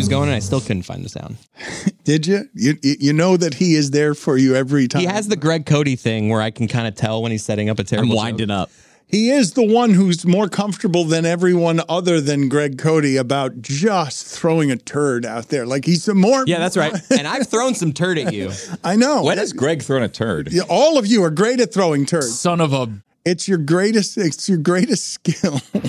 [0.05, 1.37] Was going, and I still couldn't find the sound.
[2.03, 2.47] Did you?
[2.53, 5.01] You you know that he is there for you every time.
[5.01, 7.71] He has the Greg Cote thing where I can kind of tell when he's setting
[7.71, 8.11] up a terrible.
[8.11, 8.69] I'm winding up.
[9.07, 14.27] He is the one who's more comfortable than everyone other than Greg Cote about just
[14.27, 15.65] throwing a turd out there.
[15.65, 16.93] Like he's a more Yeah, that's right.
[17.11, 18.51] and I've thrown some turd at you.
[18.83, 19.23] I know.
[19.23, 20.53] When has Greg thrown a turd?
[20.69, 22.39] All of you are great at throwing turds.
[22.39, 22.91] Son of a.
[23.25, 24.19] It's your greatest.
[24.19, 25.61] It's your greatest skill.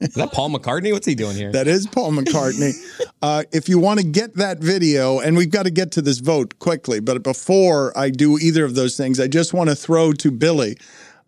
[0.00, 0.92] Is that Paul McCartney?
[0.92, 1.50] What's he doing here?
[1.52, 2.74] That is Paul McCartney.
[3.22, 6.18] uh, if you want to get that video, and we've got to get to this
[6.18, 10.12] vote quickly, but before I do either of those things, I just want to throw
[10.12, 10.76] to Billy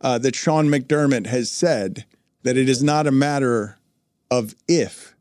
[0.00, 2.04] uh, that Sean McDermott has said
[2.42, 3.78] that it is not a matter
[4.30, 5.14] of if,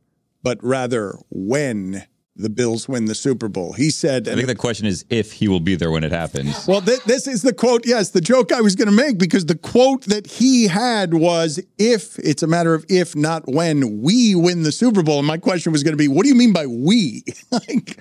[0.44, 2.06] but rather when
[2.38, 3.74] the Bills win the Super Bowl.
[3.74, 6.66] He said, I think the question is if he will be there when it happens.
[6.68, 7.86] well, th- this is the quote.
[7.86, 11.60] Yes, the joke I was going to make because the quote that he had was
[11.78, 15.20] if it's a matter of if, not when we win the Super Bowl.
[15.20, 17.24] And my question was going to be, what do you mean by we?
[17.52, 18.00] like,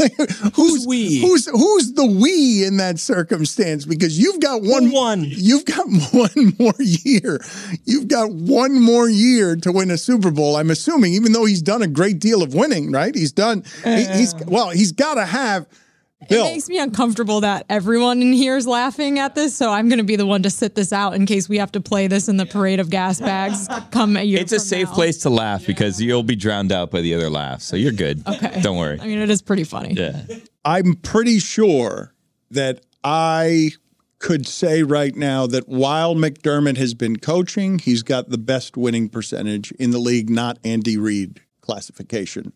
[0.54, 1.20] who's we?
[1.20, 3.84] Who's who's the we in that circumstance?
[3.84, 5.24] Because you've got one one.
[5.26, 7.40] You've got one more year.
[7.84, 10.56] You've got one more year to win a Super Bowl.
[10.56, 13.14] I'm assuming, even though he's done a great deal of winning, right?
[13.14, 13.49] He's done.
[13.84, 14.44] He- he's uh.
[14.46, 14.70] well.
[14.70, 15.66] He's got to have.
[16.28, 19.88] Bill, It makes me uncomfortable that everyone in here is laughing at this, so I'm
[19.88, 22.08] going to be the one to sit this out in case we have to play
[22.08, 24.38] this in the parade of gas bags come a year.
[24.38, 24.94] It's a from safe now.
[24.94, 27.64] place to laugh because you'll be drowned out by the other laughs.
[27.64, 28.22] So you're good.
[28.28, 28.60] Okay.
[28.60, 29.00] Don't worry.
[29.00, 29.94] I mean, it is pretty funny.
[29.94, 30.22] Yeah.
[30.62, 32.12] I'm pretty sure
[32.50, 33.70] that I
[34.18, 39.08] could say right now that while McDermott has been coaching, he's got the best winning
[39.08, 42.52] percentage in the league, not Andy Reid classification.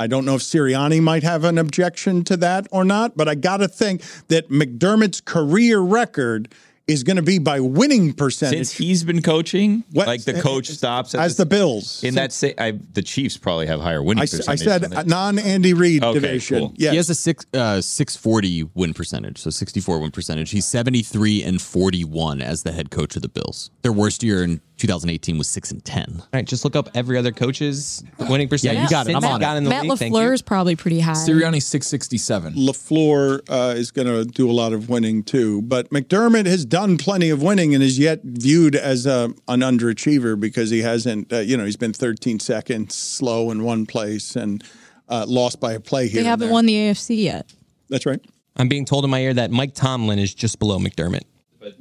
[0.00, 3.34] I don't know if Sirianni might have an objection to that or not, but I
[3.34, 6.48] got to think that McDermott's career record
[6.88, 8.56] is going to be by winning percentage.
[8.58, 12.02] Since he's been coaching, What- like the coach stops at as the Bills.
[12.02, 14.92] In that, say, I, the Chiefs probably have higher winning I, s- I percentage.
[14.94, 16.58] said non Andy Reid Okay, division.
[16.58, 16.74] cool.
[16.76, 16.90] Yes.
[16.90, 20.50] He has a six uh, six forty win percentage, so sixty four win percentage.
[20.50, 23.70] He's seventy three and forty one as the head coach of the Bills.
[23.82, 26.16] Their worst year in two thousand eighteen was six and ten.
[26.18, 28.76] All right, just look up every other coach's winning percentage.
[28.76, 29.14] Yeah, you got it.
[29.14, 29.58] I'm he on got it.
[29.58, 30.12] in the Matt league.
[30.12, 31.12] LaFleur is probably pretty high.
[31.12, 32.54] Sirianni's 667.
[32.54, 35.62] LaFleur uh, is going to do a lot of winning too.
[35.62, 40.40] But McDermott has done plenty of winning and is yet viewed as a, an underachiever
[40.40, 44.64] because he hasn't, uh, you know, he's been 13 seconds slow in one place and
[45.08, 46.22] uh, lost by a play here.
[46.22, 46.52] They haven't there.
[46.52, 47.52] won the AFC yet.
[47.90, 48.24] That's right.
[48.56, 51.24] I'm being told in my ear that Mike Tomlin is just below McDermott.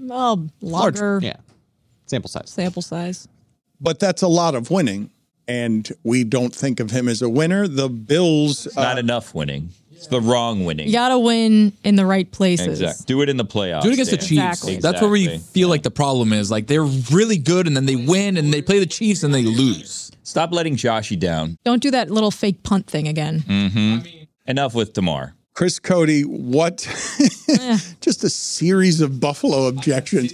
[0.10, 1.38] Oh, larger yeah,
[2.10, 2.50] sample size.
[2.50, 3.28] sample size.
[3.82, 5.10] But that's a lot of winning.
[5.48, 7.68] And we don't think of him as a winner.
[7.68, 8.68] The Bills.
[8.78, 9.70] uh, not enough winning.
[9.92, 10.88] It's the wrong winning.
[10.88, 12.80] You got to win in the right places.
[12.82, 13.06] Exactly.
[13.08, 13.82] Do it in the playoffs.
[13.82, 14.32] Do it against the Chiefs.
[14.64, 14.76] Exactly.
[14.78, 15.52] That's where we Exactly.
[15.62, 16.50] feel like the problem is.
[16.50, 19.44] Like they're really good and then they win and they play the Chiefs and they
[19.44, 20.10] lose.
[20.24, 21.58] Stop letting Joshy down.
[21.66, 23.40] Don't do that little fake punt thing again.
[23.42, 24.08] Mm-hmm.
[24.48, 25.34] Enough with Demar.
[25.54, 26.88] Chris Cote, what?
[28.02, 30.34] Just a series of Buffalo objections.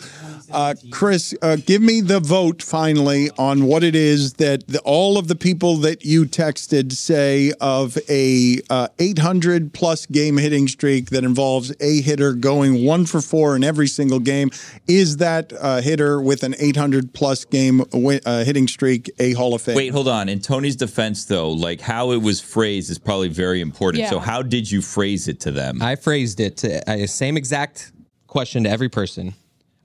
[0.51, 5.17] Uh, Chris, uh, give me the vote finally on what it is that the, all
[5.17, 11.09] of the people that you texted say of a uh, 800 plus game hitting streak
[11.09, 14.51] that involves a hitter going one for four in every single game.
[14.87, 19.53] Is that uh, hitter with an 800 plus game wi- uh, hitting streak a Hall
[19.55, 19.75] of Fame?
[19.75, 20.29] Wait, hold on.
[20.29, 24.03] In Tony's defense, though, like how it was phrased is probably very important.
[24.03, 24.09] Yeah.
[24.11, 25.81] So, how did you phrase it to them?
[25.81, 27.91] I phrased it to same exact
[28.27, 29.33] question to every person.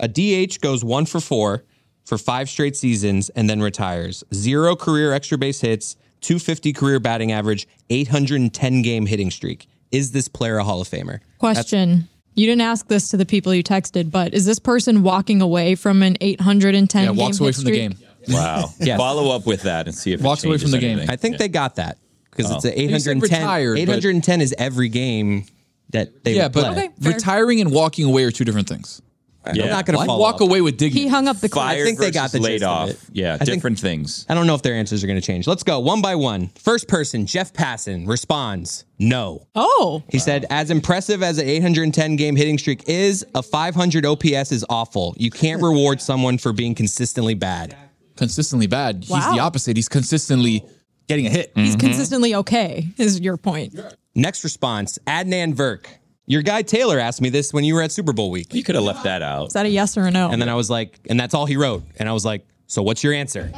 [0.00, 1.64] A DH goes one for four
[2.04, 4.24] for five straight seasons and then retires.
[4.34, 9.66] Zero career extra base hits, 250 career batting average, 810 game hitting streak.
[9.92, 11.20] Is this player a Hall of Famer?
[11.38, 12.08] Question.
[12.34, 15.74] You didn't ask this to the people you texted, but is this person walking away
[15.74, 17.98] from an 810 Yeah, game walks away hit from the streak?
[17.98, 18.08] game.
[18.28, 18.70] Wow.
[18.80, 18.98] Yes.
[18.98, 21.10] Follow up with that and see if it Walks away from changes the game.
[21.10, 21.98] I think they got that
[22.30, 22.56] because Oh.
[22.56, 22.76] it's a oh.
[22.76, 23.20] He said 810.
[23.20, 25.44] retired, but- 810 is every game
[25.90, 26.90] that they yeah, would but play.
[27.00, 29.02] retiring and walking away are two different things.
[29.44, 30.40] I'm not going to walk up.
[30.42, 31.04] away with dignity?
[31.04, 32.88] He hung up the Fired I think they got the laid gist of off.
[32.90, 33.00] it.
[33.12, 34.26] Yeah, I think- different things.
[34.28, 35.46] I don't know if their answers are going to change.
[35.46, 36.48] Let's go one by one.
[36.58, 39.46] First person, Jeff Passan, responds no.
[39.54, 40.02] Oh.
[40.10, 44.64] He said, as impressive as an 810 game hitting streak is, a 500 OPS is
[44.68, 45.14] awful.
[45.16, 47.74] You can't reward someone for being consistently bad.
[48.16, 48.96] Consistently bad.
[49.04, 49.76] He's the opposite.
[49.76, 50.66] He's consistently
[51.08, 51.50] getting a hit.
[51.54, 51.60] Mm-hmm.
[51.64, 53.74] He's consistently okay, is your point.
[54.14, 55.86] Next response, Adnan Virk.
[56.26, 58.54] Your guy Taylor asked me this when you were at Super Bowl week.
[58.54, 59.48] You could have left that out.
[59.48, 60.30] Is that a yes or a no?
[60.30, 61.82] And then I was like, and that's all he wrote.
[61.98, 63.52] And I was like, so what's your answer?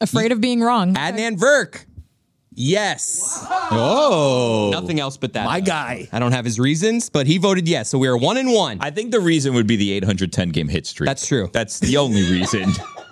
[0.00, 0.94] Afraid of being wrong.
[0.94, 1.84] Adnan Virk.
[2.56, 3.44] Yes.
[3.50, 4.70] Oh.
[4.72, 5.44] Nothing else but that.
[5.44, 6.08] My guy.
[6.12, 7.88] I don't have his reasons, but he voted yes.
[7.88, 8.78] So we are one and one.
[8.80, 11.06] I think the reason would be the 810 game hit streak.
[11.06, 11.50] That's true.
[11.52, 12.72] That's the only reason.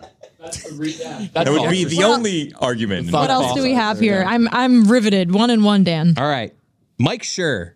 [0.43, 3.13] that would be the What el- only argument.
[3.13, 4.25] What else do we have here?
[4.27, 5.33] I'm I'm riveted.
[5.33, 6.15] One and one, Dan.
[6.17, 6.55] All right.
[6.99, 7.75] Mike Schur.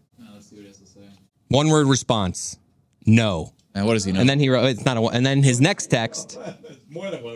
[1.48, 2.59] One word response.
[3.07, 3.52] No.
[3.74, 4.20] And what does he know?
[4.20, 6.38] And then he wrote it's not a one and then his next text.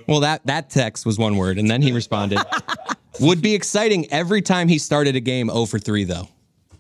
[0.09, 2.39] Well, that that text was one word, and then he responded.
[3.21, 6.29] Would be exciting every time he started a game 0 for 3 though.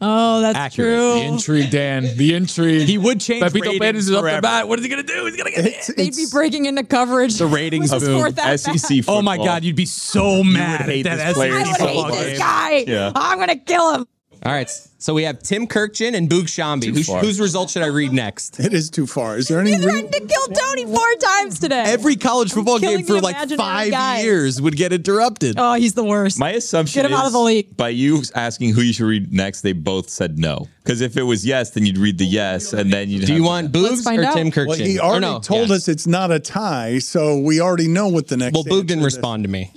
[0.02, 0.88] Oh, that's Accurate.
[0.98, 1.14] true.
[1.14, 2.16] the intrigue, Dan.
[2.16, 2.88] The intrigue.
[2.88, 4.36] He would change Pepito ratings Perez is up forever.
[4.38, 4.66] the bat.
[4.68, 5.26] What is he gonna do?
[5.26, 5.96] He's gonna get hit.
[5.96, 7.36] They'd be breaking into coverage.
[7.36, 8.18] The ratings with boom.
[8.20, 8.58] fourth bat.
[8.60, 9.18] SEC football.
[9.18, 11.52] Oh my God, you'd be so mad hate at this that player.
[11.54, 12.84] I would hate this guy.
[12.86, 13.12] Yeah.
[13.14, 14.06] I'm gonna kill him.
[14.42, 14.70] All right.
[14.98, 16.94] So we have Tim Kurkjian and Boog Sciambi.
[16.94, 17.20] Whose, far.
[17.20, 18.58] whose results should I read next?
[18.58, 19.36] It is too far.
[19.36, 21.82] Is there any He re- threatened to kill Tony four times today.
[21.86, 24.20] Every college football game for like five guy.
[24.22, 25.56] years would get interrupted.
[25.58, 26.38] oh, he's the worst.
[26.38, 27.76] My assumption Get him is out of the league.
[27.76, 30.68] by you asking who you should read next, they both said no.
[30.84, 33.26] Because if it was yes, then you'd read the yes, and then you'd.
[33.26, 34.34] Do you have- want Let's Boogs find or out.
[34.36, 34.66] Tim Kurkjian?
[34.68, 35.74] Well, he Or already no, told yeah.
[35.76, 38.54] us it's not a tie, so we already know what the next.
[38.54, 39.14] Well, Boog didn't answer is.
[39.16, 39.70] respond to me.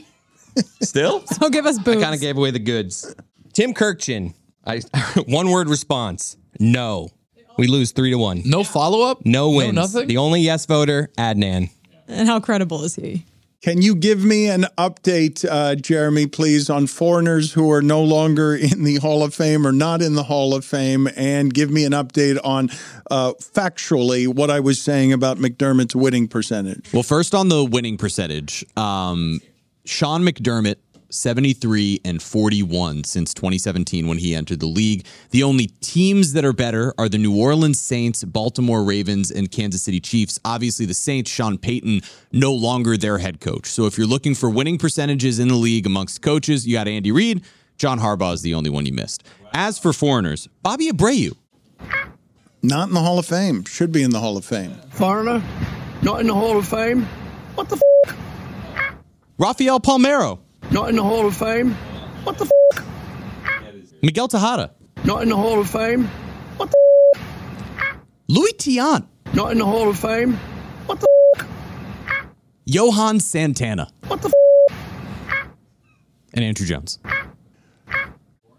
[0.82, 1.26] still?
[1.28, 3.14] so give us I kind of gave away the goods.
[3.54, 4.34] Tim Kurkjian.
[4.66, 4.82] I
[5.28, 6.38] one word response.
[6.60, 7.10] No.
[7.58, 8.42] We lose three to one.
[8.46, 9.26] No follow up.
[9.26, 9.74] No wins.
[9.74, 10.08] nothing?
[10.08, 11.70] The only yes voter, Adnan.
[12.08, 13.26] and how credible is he?
[13.62, 18.54] Can you give me an update, uh, Jeremy, please, on foreigners who are no longer
[18.56, 21.86] in the Hall of Fame or not in the Hall of Fame, and give me
[21.86, 22.70] an update on
[23.10, 26.92] uh, factually what I was saying about McDermott's winning percentage.
[26.92, 29.40] Well, first on the winning percentage, um,
[29.86, 30.76] Sean McDermott,
[31.14, 35.06] 73 and 41 since 2017 when he entered the league.
[35.30, 39.84] The only teams that are better are the New Orleans Saints, Baltimore Ravens, and Kansas
[39.84, 40.40] City Chiefs.
[40.44, 43.68] Obviously, the Saints, Sean Payton, no longer their head coach.
[43.68, 47.12] So if you're looking for winning percentages in the league amongst coaches, you got Andy
[47.12, 47.44] Reid.
[47.78, 49.24] John Harbaugh is the only one you missed.
[49.54, 51.36] As for foreigners, Bobby Abreu,
[52.62, 53.66] Not in the Hall of Fame.
[53.66, 54.74] Should be in the Hall of Fame.
[54.92, 55.44] Foreigner,
[56.02, 57.04] not in the Hall of Fame.
[57.56, 57.76] What the
[58.08, 58.16] f?
[59.38, 60.40] Rafael Palmeiro,
[60.74, 61.76] Not in the Hall of Fame.
[62.24, 62.84] What the f?
[64.02, 64.72] Miguel Tejada,
[65.06, 66.06] Not in the Hall of Fame.
[66.58, 67.20] What the
[68.28, 69.34] Luis Tiant, f?
[69.36, 70.34] Not in the Hall of Fame.
[70.88, 71.08] What the
[71.38, 71.46] f?
[72.66, 75.56] Johan Santana, What the f?
[76.34, 76.98] and Andruw Jones.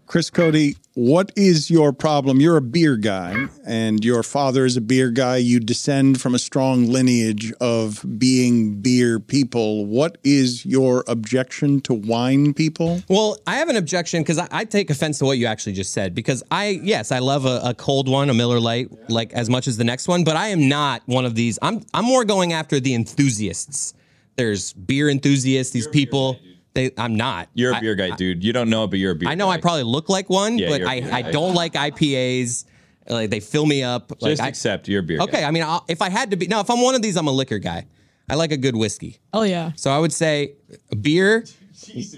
[0.07, 2.39] Chris Cote, what is your problem?
[2.39, 5.37] You're a beer guy, and your father is a beer guy.
[5.37, 9.87] You descend from a strong lineage of being beer people.
[9.87, 13.01] What is your objection to wine people?
[13.09, 15.91] Well, I have an objection because I, I take offense to what you actually just
[15.91, 16.13] said.
[16.13, 19.67] Because I, yes, I love a, a cold one, a Miller Lite, like as much
[19.67, 20.23] as the next one.
[20.23, 21.57] But I am not one of these.
[21.61, 23.95] I'm I'm more going after the enthusiasts.
[24.35, 25.73] There's beer enthusiasts.
[25.73, 26.39] These people.
[26.75, 27.49] They, I'm not.
[27.53, 28.43] You're a I- beer guy, dude.
[28.43, 30.69] You don't know, but you're a beer I know I probably look like one, Yeah,
[30.69, 32.65] but you're a I, beer I don't like IPAs.
[33.09, 34.11] Like they fill me up.
[34.21, 35.47] Like Just I, accept you're a beer okay, guy.
[35.47, 37.27] I mean, I'll, if I had to be, no, if I'm one of these, I'm
[37.27, 37.85] a liquor guy.
[38.29, 39.19] I like a good whiskey.
[39.33, 39.71] Oh yeah.
[39.75, 40.53] So I would say
[41.01, 41.45] beer,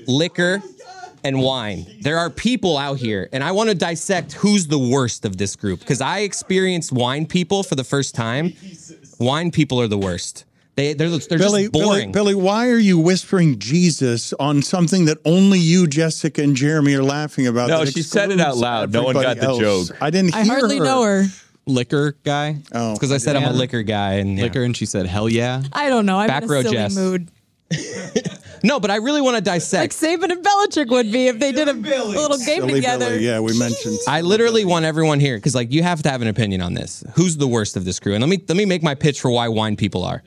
[0.08, 0.62] liquor,
[1.24, 1.86] and wine.
[2.02, 5.56] There are people out here, and I want to dissect who's the worst of this
[5.56, 8.54] group because I experienced wine people for the first time.
[9.20, 10.46] Wine people are the worst.
[10.78, 12.12] They they're, they're Billy, just boring.
[12.12, 16.94] Billy, Billy, why are you whispering Jesus on something that only you, Jessica, and Jeremy
[16.94, 17.69] are laughing about?
[17.69, 18.94] No, she said it out loud.
[18.94, 19.60] No one got the else?
[19.60, 19.98] joke.
[20.00, 20.36] I didn't.
[20.36, 20.86] I hardly her.
[20.86, 21.25] know her.
[21.65, 22.58] Liquor guy.
[22.71, 24.44] Oh, because I said I'm a liquor guy, and yeah.
[24.44, 25.63] Liquor, and she said, hell yeah.
[25.73, 26.19] I don't know.
[26.19, 26.96] I'm Back in a row silly Jess.
[26.96, 27.32] mood.
[28.63, 30.02] No, but I really want to dissect.
[30.02, 33.17] Like Saban and Belichick would be if they did a little game together.
[33.19, 34.00] yeah, we mentioned.
[34.08, 37.04] I literally want everyone here because like you have to have an opinion on this.
[37.15, 38.13] Who's the worst of this crew?
[38.13, 40.23] And let me let me make my pitch for why wine people are.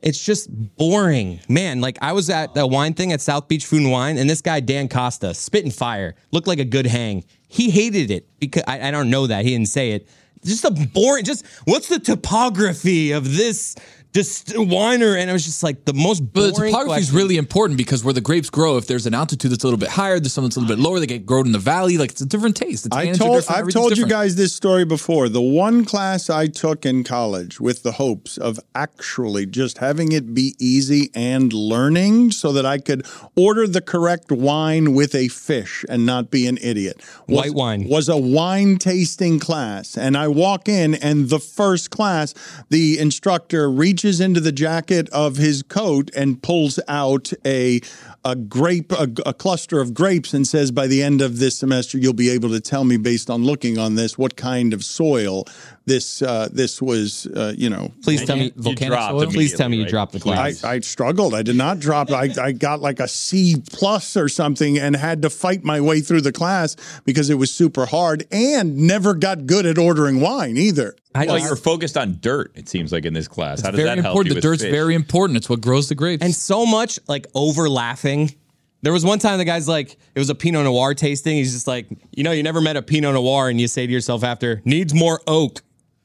[0.00, 1.80] It's just boring, man.
[1.80, 4.40] Like I was at the wine thing at South Beach Food and Wine, and this
[4.40, 7.24] guy Dan Costa, spitting fire, looked like a good hang.
[7.48, 10.08] He hated it because I, I don't know that he didn't say it.
[10.44, 11.24] Just a boring.
[11.24, 13.74] Just what's the topography of this?
[14.14, 17.76] Just whiner, and I was just like the most But the topography is really important
[17.76, 20.32] because where the grapes grow, if there's an altitude that's a little bit higher, there's
[20.32, 21.98] something that's a little bit lower, they get grown in the valley.
[21.98, 22.88] Like it's a different taste.
[22.88, 23.50] The I told, different.
[23.50, 25.28] I've everything's told you guys this story before.
[25.28, 30.32] The one class I took in college with the hopes of actually just having it
[30.32, 33.06] be easy and learning so that I could
[33.36, 37.02] order the correct wine with a fish and not be an idiot.
[37.26, 37.88] Was- White wine.
[37.88, 42.32] was a wine tasting class and I walk in and the first class
[42.70, 47.80] the instructor reaches into the jacket of his coat and pulls out a
[48.24, 51.98] a grape a, a cluster of grapes and says by the end of this semester
[51.98, 55.44] you'll be able to tell me based on looking on this what kind of soil
[55.88, 59.26] this uh, this was uh, you know Please tell me volcanic soil.
[59.30, 60.62] Please tell me you dropped the class.
[60.64, 61.34] I struggled.
[61.34, 62.10] I did not drop.
[62.10, 66.00] I, I got like a C plus or something and had to fight my way
[66.00, 70.56] through the class because it was super hard and never got good at ordering wine
[70.56, 70.94] either.
[71.14, 72.52] well, you were focused on dirt.
[72.54, 73.60] It seems like in this class.
[73.62, 74.26] How does very that help important.
[74.26, 74.70] you The with dirt's fish?
[74.72, 75.36] very important.
[75.38, 76.22] It's what grows the grapes.
[76.22, 78.34] and so much like over laughing.
[78.82, 81.34] There was one time the guy's like, it was a Pinot Noir tasting.
[81.36, 83.92] He's just like, you know, you never met a Pinot Noir, and you say to
[83.92, 85.62] yourself after, needs more oak.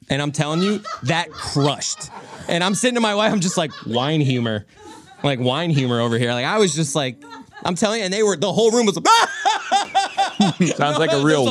[0.09, 2.09] And I'm telling you, that crushed.
[2.47, 4.65] And I'm sitting to my wife, I'm just like, wine humor,
[5.23, 6.33] like wine humor over here.
[6.33, 7.21] Like I was just like,
[7.65, 9.05] I'm telling you, and they were the whole room was like,
[10.75, 11.45] Sounds like a real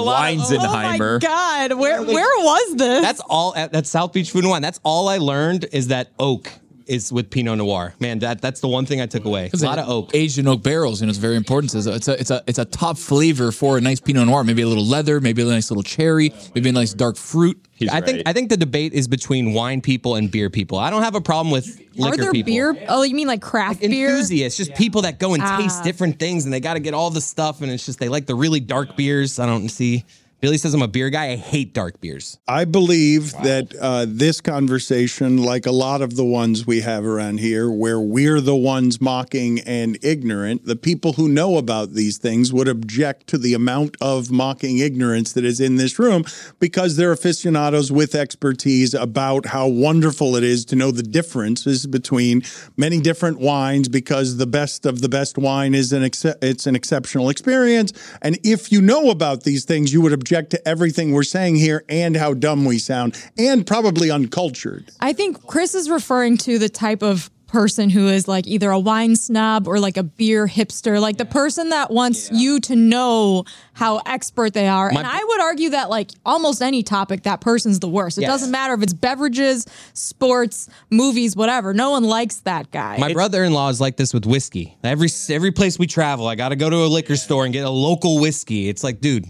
[1.18, 3.02] Oh my God, where where was this?
[3.02, 4.62] That's all at, at South Beach Food and Wine.
[4.62, 6.52] That's all I learned is that oak
[6.86, 7.94] is with Pinot Noir.
[8.00, 9.50] Man, that that's the one thing I took away.
[9.52, 10.10] A lot of oak.
[10.14, 11.74] aged in oak barrels, and it's very important.
[11.74, 14.44] It's a, it's a it's a it's a top flavor for a nice Pinot Noir.
[14.44, 17.58] Maybe a little leather, maybe a nice little cherry, maybe a nice dark fruit.
[17.90, 20.78] I think I think the debate is between wine people and beer people.
[20.78, 21.66] I don't have a problem with
[21.96, 22.52] liquor Are there people.
[22.52, 22.84] beer?
[22.88, 24.08] Oh, you mean like craft beer?
[24.10, 25.82] Enthusiasts, just people that go and taste Ah.
[25.82, 28.26] different things, and they got to get all the stuff, and it's just they like
[28.26, 29.38] the really dark beers.
[29.40, 30.04] I don't see.
[30.42, 31.26] Billy says I'm a beer guy.
[31.26, 32.40] I hate dark beers.
[32.48, 37.38] I believe that uh, this conversation, like a lot of the ones we have around
[37.38, 42.52] here, where we're the ones mocking and ignorant, the people who know about these things
[42.52, 46.24] would object to the amount of mocking ignorance that is in this room
[46.58, 52.42] because they're aficionados with expertise about how wonderful it is to know the differences between
[52.76, 56.74] many different wines because the best of the best wine is an ex- it's an
[56.74, 61.22] exceptional experience and if you know about these things you would object to everything we're
[61.22, 66.36] saying here and how dumb we sound and probably uncultured I think Chris is referring
[66.38, 70.02] to the type of person who is like either a wine snob or like a
[70.02, 74.90] beer hipster, like the person that wants you to know how expert they are.
[74.90, 78.16] My- and I would argue that like almost any topic, that person's the worst.
[78.16, 78.30] It Yes.
[78.30, 81.74] doesn't matter if it's beverages, sports, movies, whatever.
[81.74, 82.96] No one likes that guy.
[82.98, 84.78] My brother-in-law is like this with whiskey.
[84.82, 87.66] Every every place we travel, I got to go to a liquor store and get
[87.66, 88.70] a local whiskey.
[88.70, 89.26] It's like, dude,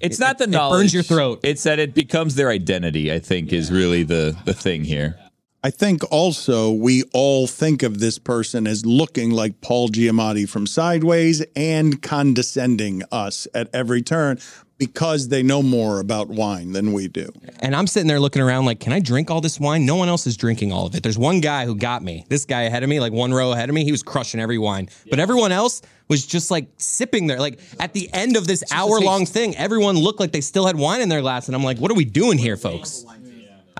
[0.00, 0.80] It's not the it knowledge.
[0.80, 1.40] burns your throat.
[1.42, 3.12] It's that it becomes their identity.
[3.12, 5.18] I think is really the the thing here.
[5.62, 10.66] I think also we all think of this person as looking like Paul Giamatti from
[10.66, 14.38] Sideways and condescending us at every turn
[14.78, 17.30] because they know more about wine than we do.
[17.58, 19.84] And I'm sitting there looking around like, can I drink all this wine?
[19.84, 21.02] No one else is drinking all of it.
[21.02, 22.24] There's one guy who got me.
[22.30, 24.56] This guy ahead of me, like one row ahead of me, he was crushing every
[24.56, 24.88] wine.
[25.10, 27.38] But everyone else was just like sipping there.
[27.38, 30.76] Like at the end of this hour long thing, everyone looked like they still had
[30.76, 31.48] wine in their glass.
[31.48, 33.04] And I'm like, what are we doing here, folks?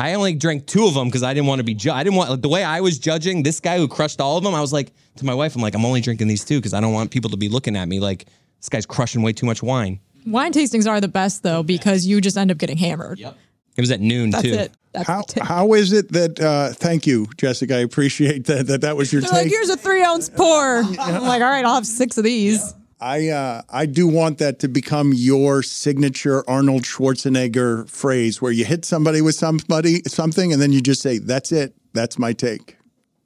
[0.00, 2.16] I only drank two of them because I didn't want to be ju- I didn't
[2.16, 4.54] want like, the way I was judging this guy who crushed all of them.
[4.54, 6.80] I was like to my wife, I'm like, I'm only drinking these two because I
[6.80, 8.26] don't want people to be looking at me like
[8.58, 10.00] this guy's crushing way too much wine.
[10.26, 13.18] wine tastings are the best though because you just end up getting hammered.
[13.18, 13.36] Yep.
[13.76, 14.52] It was at noon That's too.
[14.52, 14.72] it.
[14.92, 18.80] That's How the how is it that uh thank you Jessica I appreciate that that
[18.80, 20.78] that was your They're take like, here's a three ounce pour.
[20.98, 22.74] I'm like, all right, I'll have six of these.
[23.00, 28.64] I uh, I do want that to become your signature Arnold Schwarzenegger phrase, where you
[28.64, 31.74] hit somebody with somebody something, and then you just say, "That's it.
[31.94, 32.76] That's my take."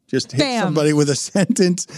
[0.07, 0.63] Just hit Bam.
[0.63, 1.89] somebody with a sentence,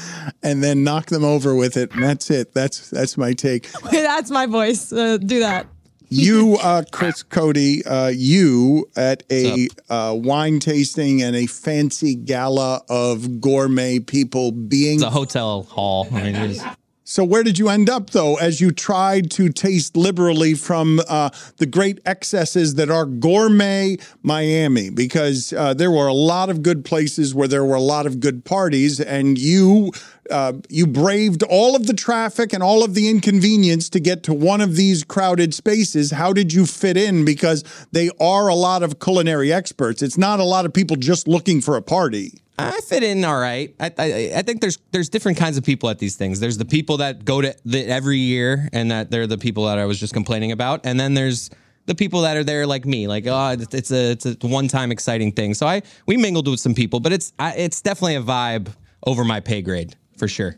[0.43, 1.93] and then knock them over with it.
[1.93, 2.55] And that's it.
[2.55, 3.71] That's that's my take.
[3.91, 4.91] That's my voice.
[4.93, 5.67] Uh, do that.
[6.09, 12.83] You, uh, Chris Cote, uh, you at a uh, wine tasting and a fancy gala
[12.89, 16.07] of gourmet people being It's a hotel hall.
[16.13, 16.65] I mean, it is.
[17.09, 21.31] So where did you end up though, as you tried to taste liberally from uh,
[21.59, 24.91] the great excesses that are gourmet Miami?
[24.91, 28.19] Because uh, there were a lot of good places where there were a lot of
[28.19, 29.93] good parties, and you
[30.33, 34.35] uh, you braved all of the traffic and all of the inconvenience to get to
[34.35, 36.11] one of these crowded spaces.
[36.11, 37.25] How did you fit in?
[37.25, 40.03] Because they are a lot of culinary experts.
[40.03, 42.43] It's not a lot of people just looking for a party.
[42.59, 43.75] I fit in all right.
[43.79, 46.41] I, I I think there's there's different kinds of people at these things.
[46.41, 49.79] There's the people that go to the, every year, and that they're the people that
[49.79, 51.51] I was just complaining about, and then there's
[51.85, 54.91] the people that are there like me, like oh, it's- a it's a one time
[54.91, 55.55] exciting thing.
[55.55, 58.69] So I we mingled with some people, but it's I, it's definitely a vibe
[59.07, 60.57] over my pay grade for sure.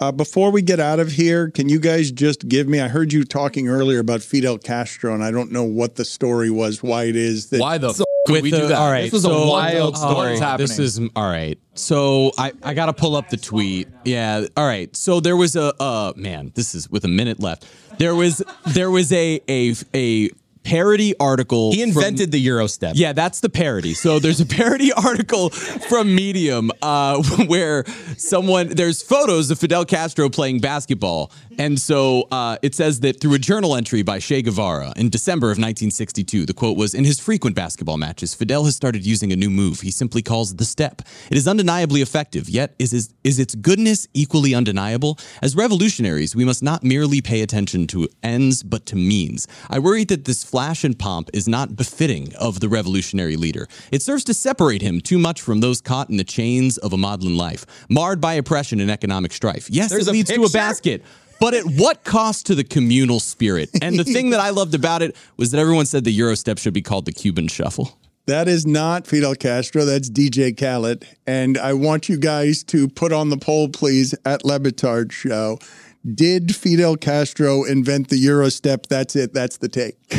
[0.00, 2.80] Uh, before we get out of here, can you guys just give me?
[2.80, 6.50] I heard you talking earlier about Fidel Castro, and I don't know what the story
[6.50, 7.60] was, why it is that.
[7.60, 8.78] Why the So f- with we the- do that?
[8.78, 10.38] All right, This was a wild Oh, story.
[10.40, 10.56] What's?
[10.76, 11.58] This is all right.
[11.74, 13.88] So I I got to pull up the tweet.
[14.06, 14.46] Yeah.
[14.56, 14.94] All right.
[14.96, 16.52] So there was a uh man.
[16.54, 17.66] This is with a minute left.
[17.98, 20.30] There was there was a a a
[20.62, 21.72] parody article.
[21.72, 22.92] He invented the Eurostep.
[22.94, 23.94] Yeah, that's the parody.
[23.94, 27.84] So there's a parody article from Medium uh, where
[28.16, 33.34] someone there's photos of Fidel Castro playing basketball, and so uh, it says that through
[33.34, 37.20] a journal entry by Che Guevara in December of 1962, the quote was: "In his
[37.20, 41.02] frequent basketball matches, Fidel has started using a new move he simply calls the step.
[41.30, 45.18] It is undeniably effective, yet is is, is its goodness equally undeniable?
[45.42, 49.46] As revolutionaries, we must not merely pay attention to ends, but to means.
[49.68, 53.68] I worry that this flash and pomp is not befitting of the revolutionary leader.
[53.92, 56.96] It serves to separate him too much from those caught in the chains of a
[56.96, 59.68] maudlin life, marred by oppression and economic strife.
[59.68, 61.04] Yes, There's it leads to a basket.
[61.40, 63.70] But at what cost to the communal spirit?
[63.80, 66.74] And the thing that I loved about it was that everyone said the Eurostep should
[66.74, 67.98] be called the Cuban Shuffle.
[68.26, 69.86] That is not Fidel Castro.
[69.86, 71.06] That's DJ Khaled.
[71.26, 75.58] And I want you guys to put on the poll, please, at Le Batard Show.
[76.14, 78.86] Did Fidel Castro invent the Eurostep?
[78.86, 79.32] That's it.
[79.32, 79.96] That's the take.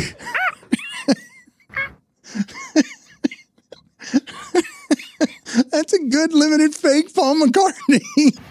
[5.71, 8.37] That's a good limited fake Paul McCartney.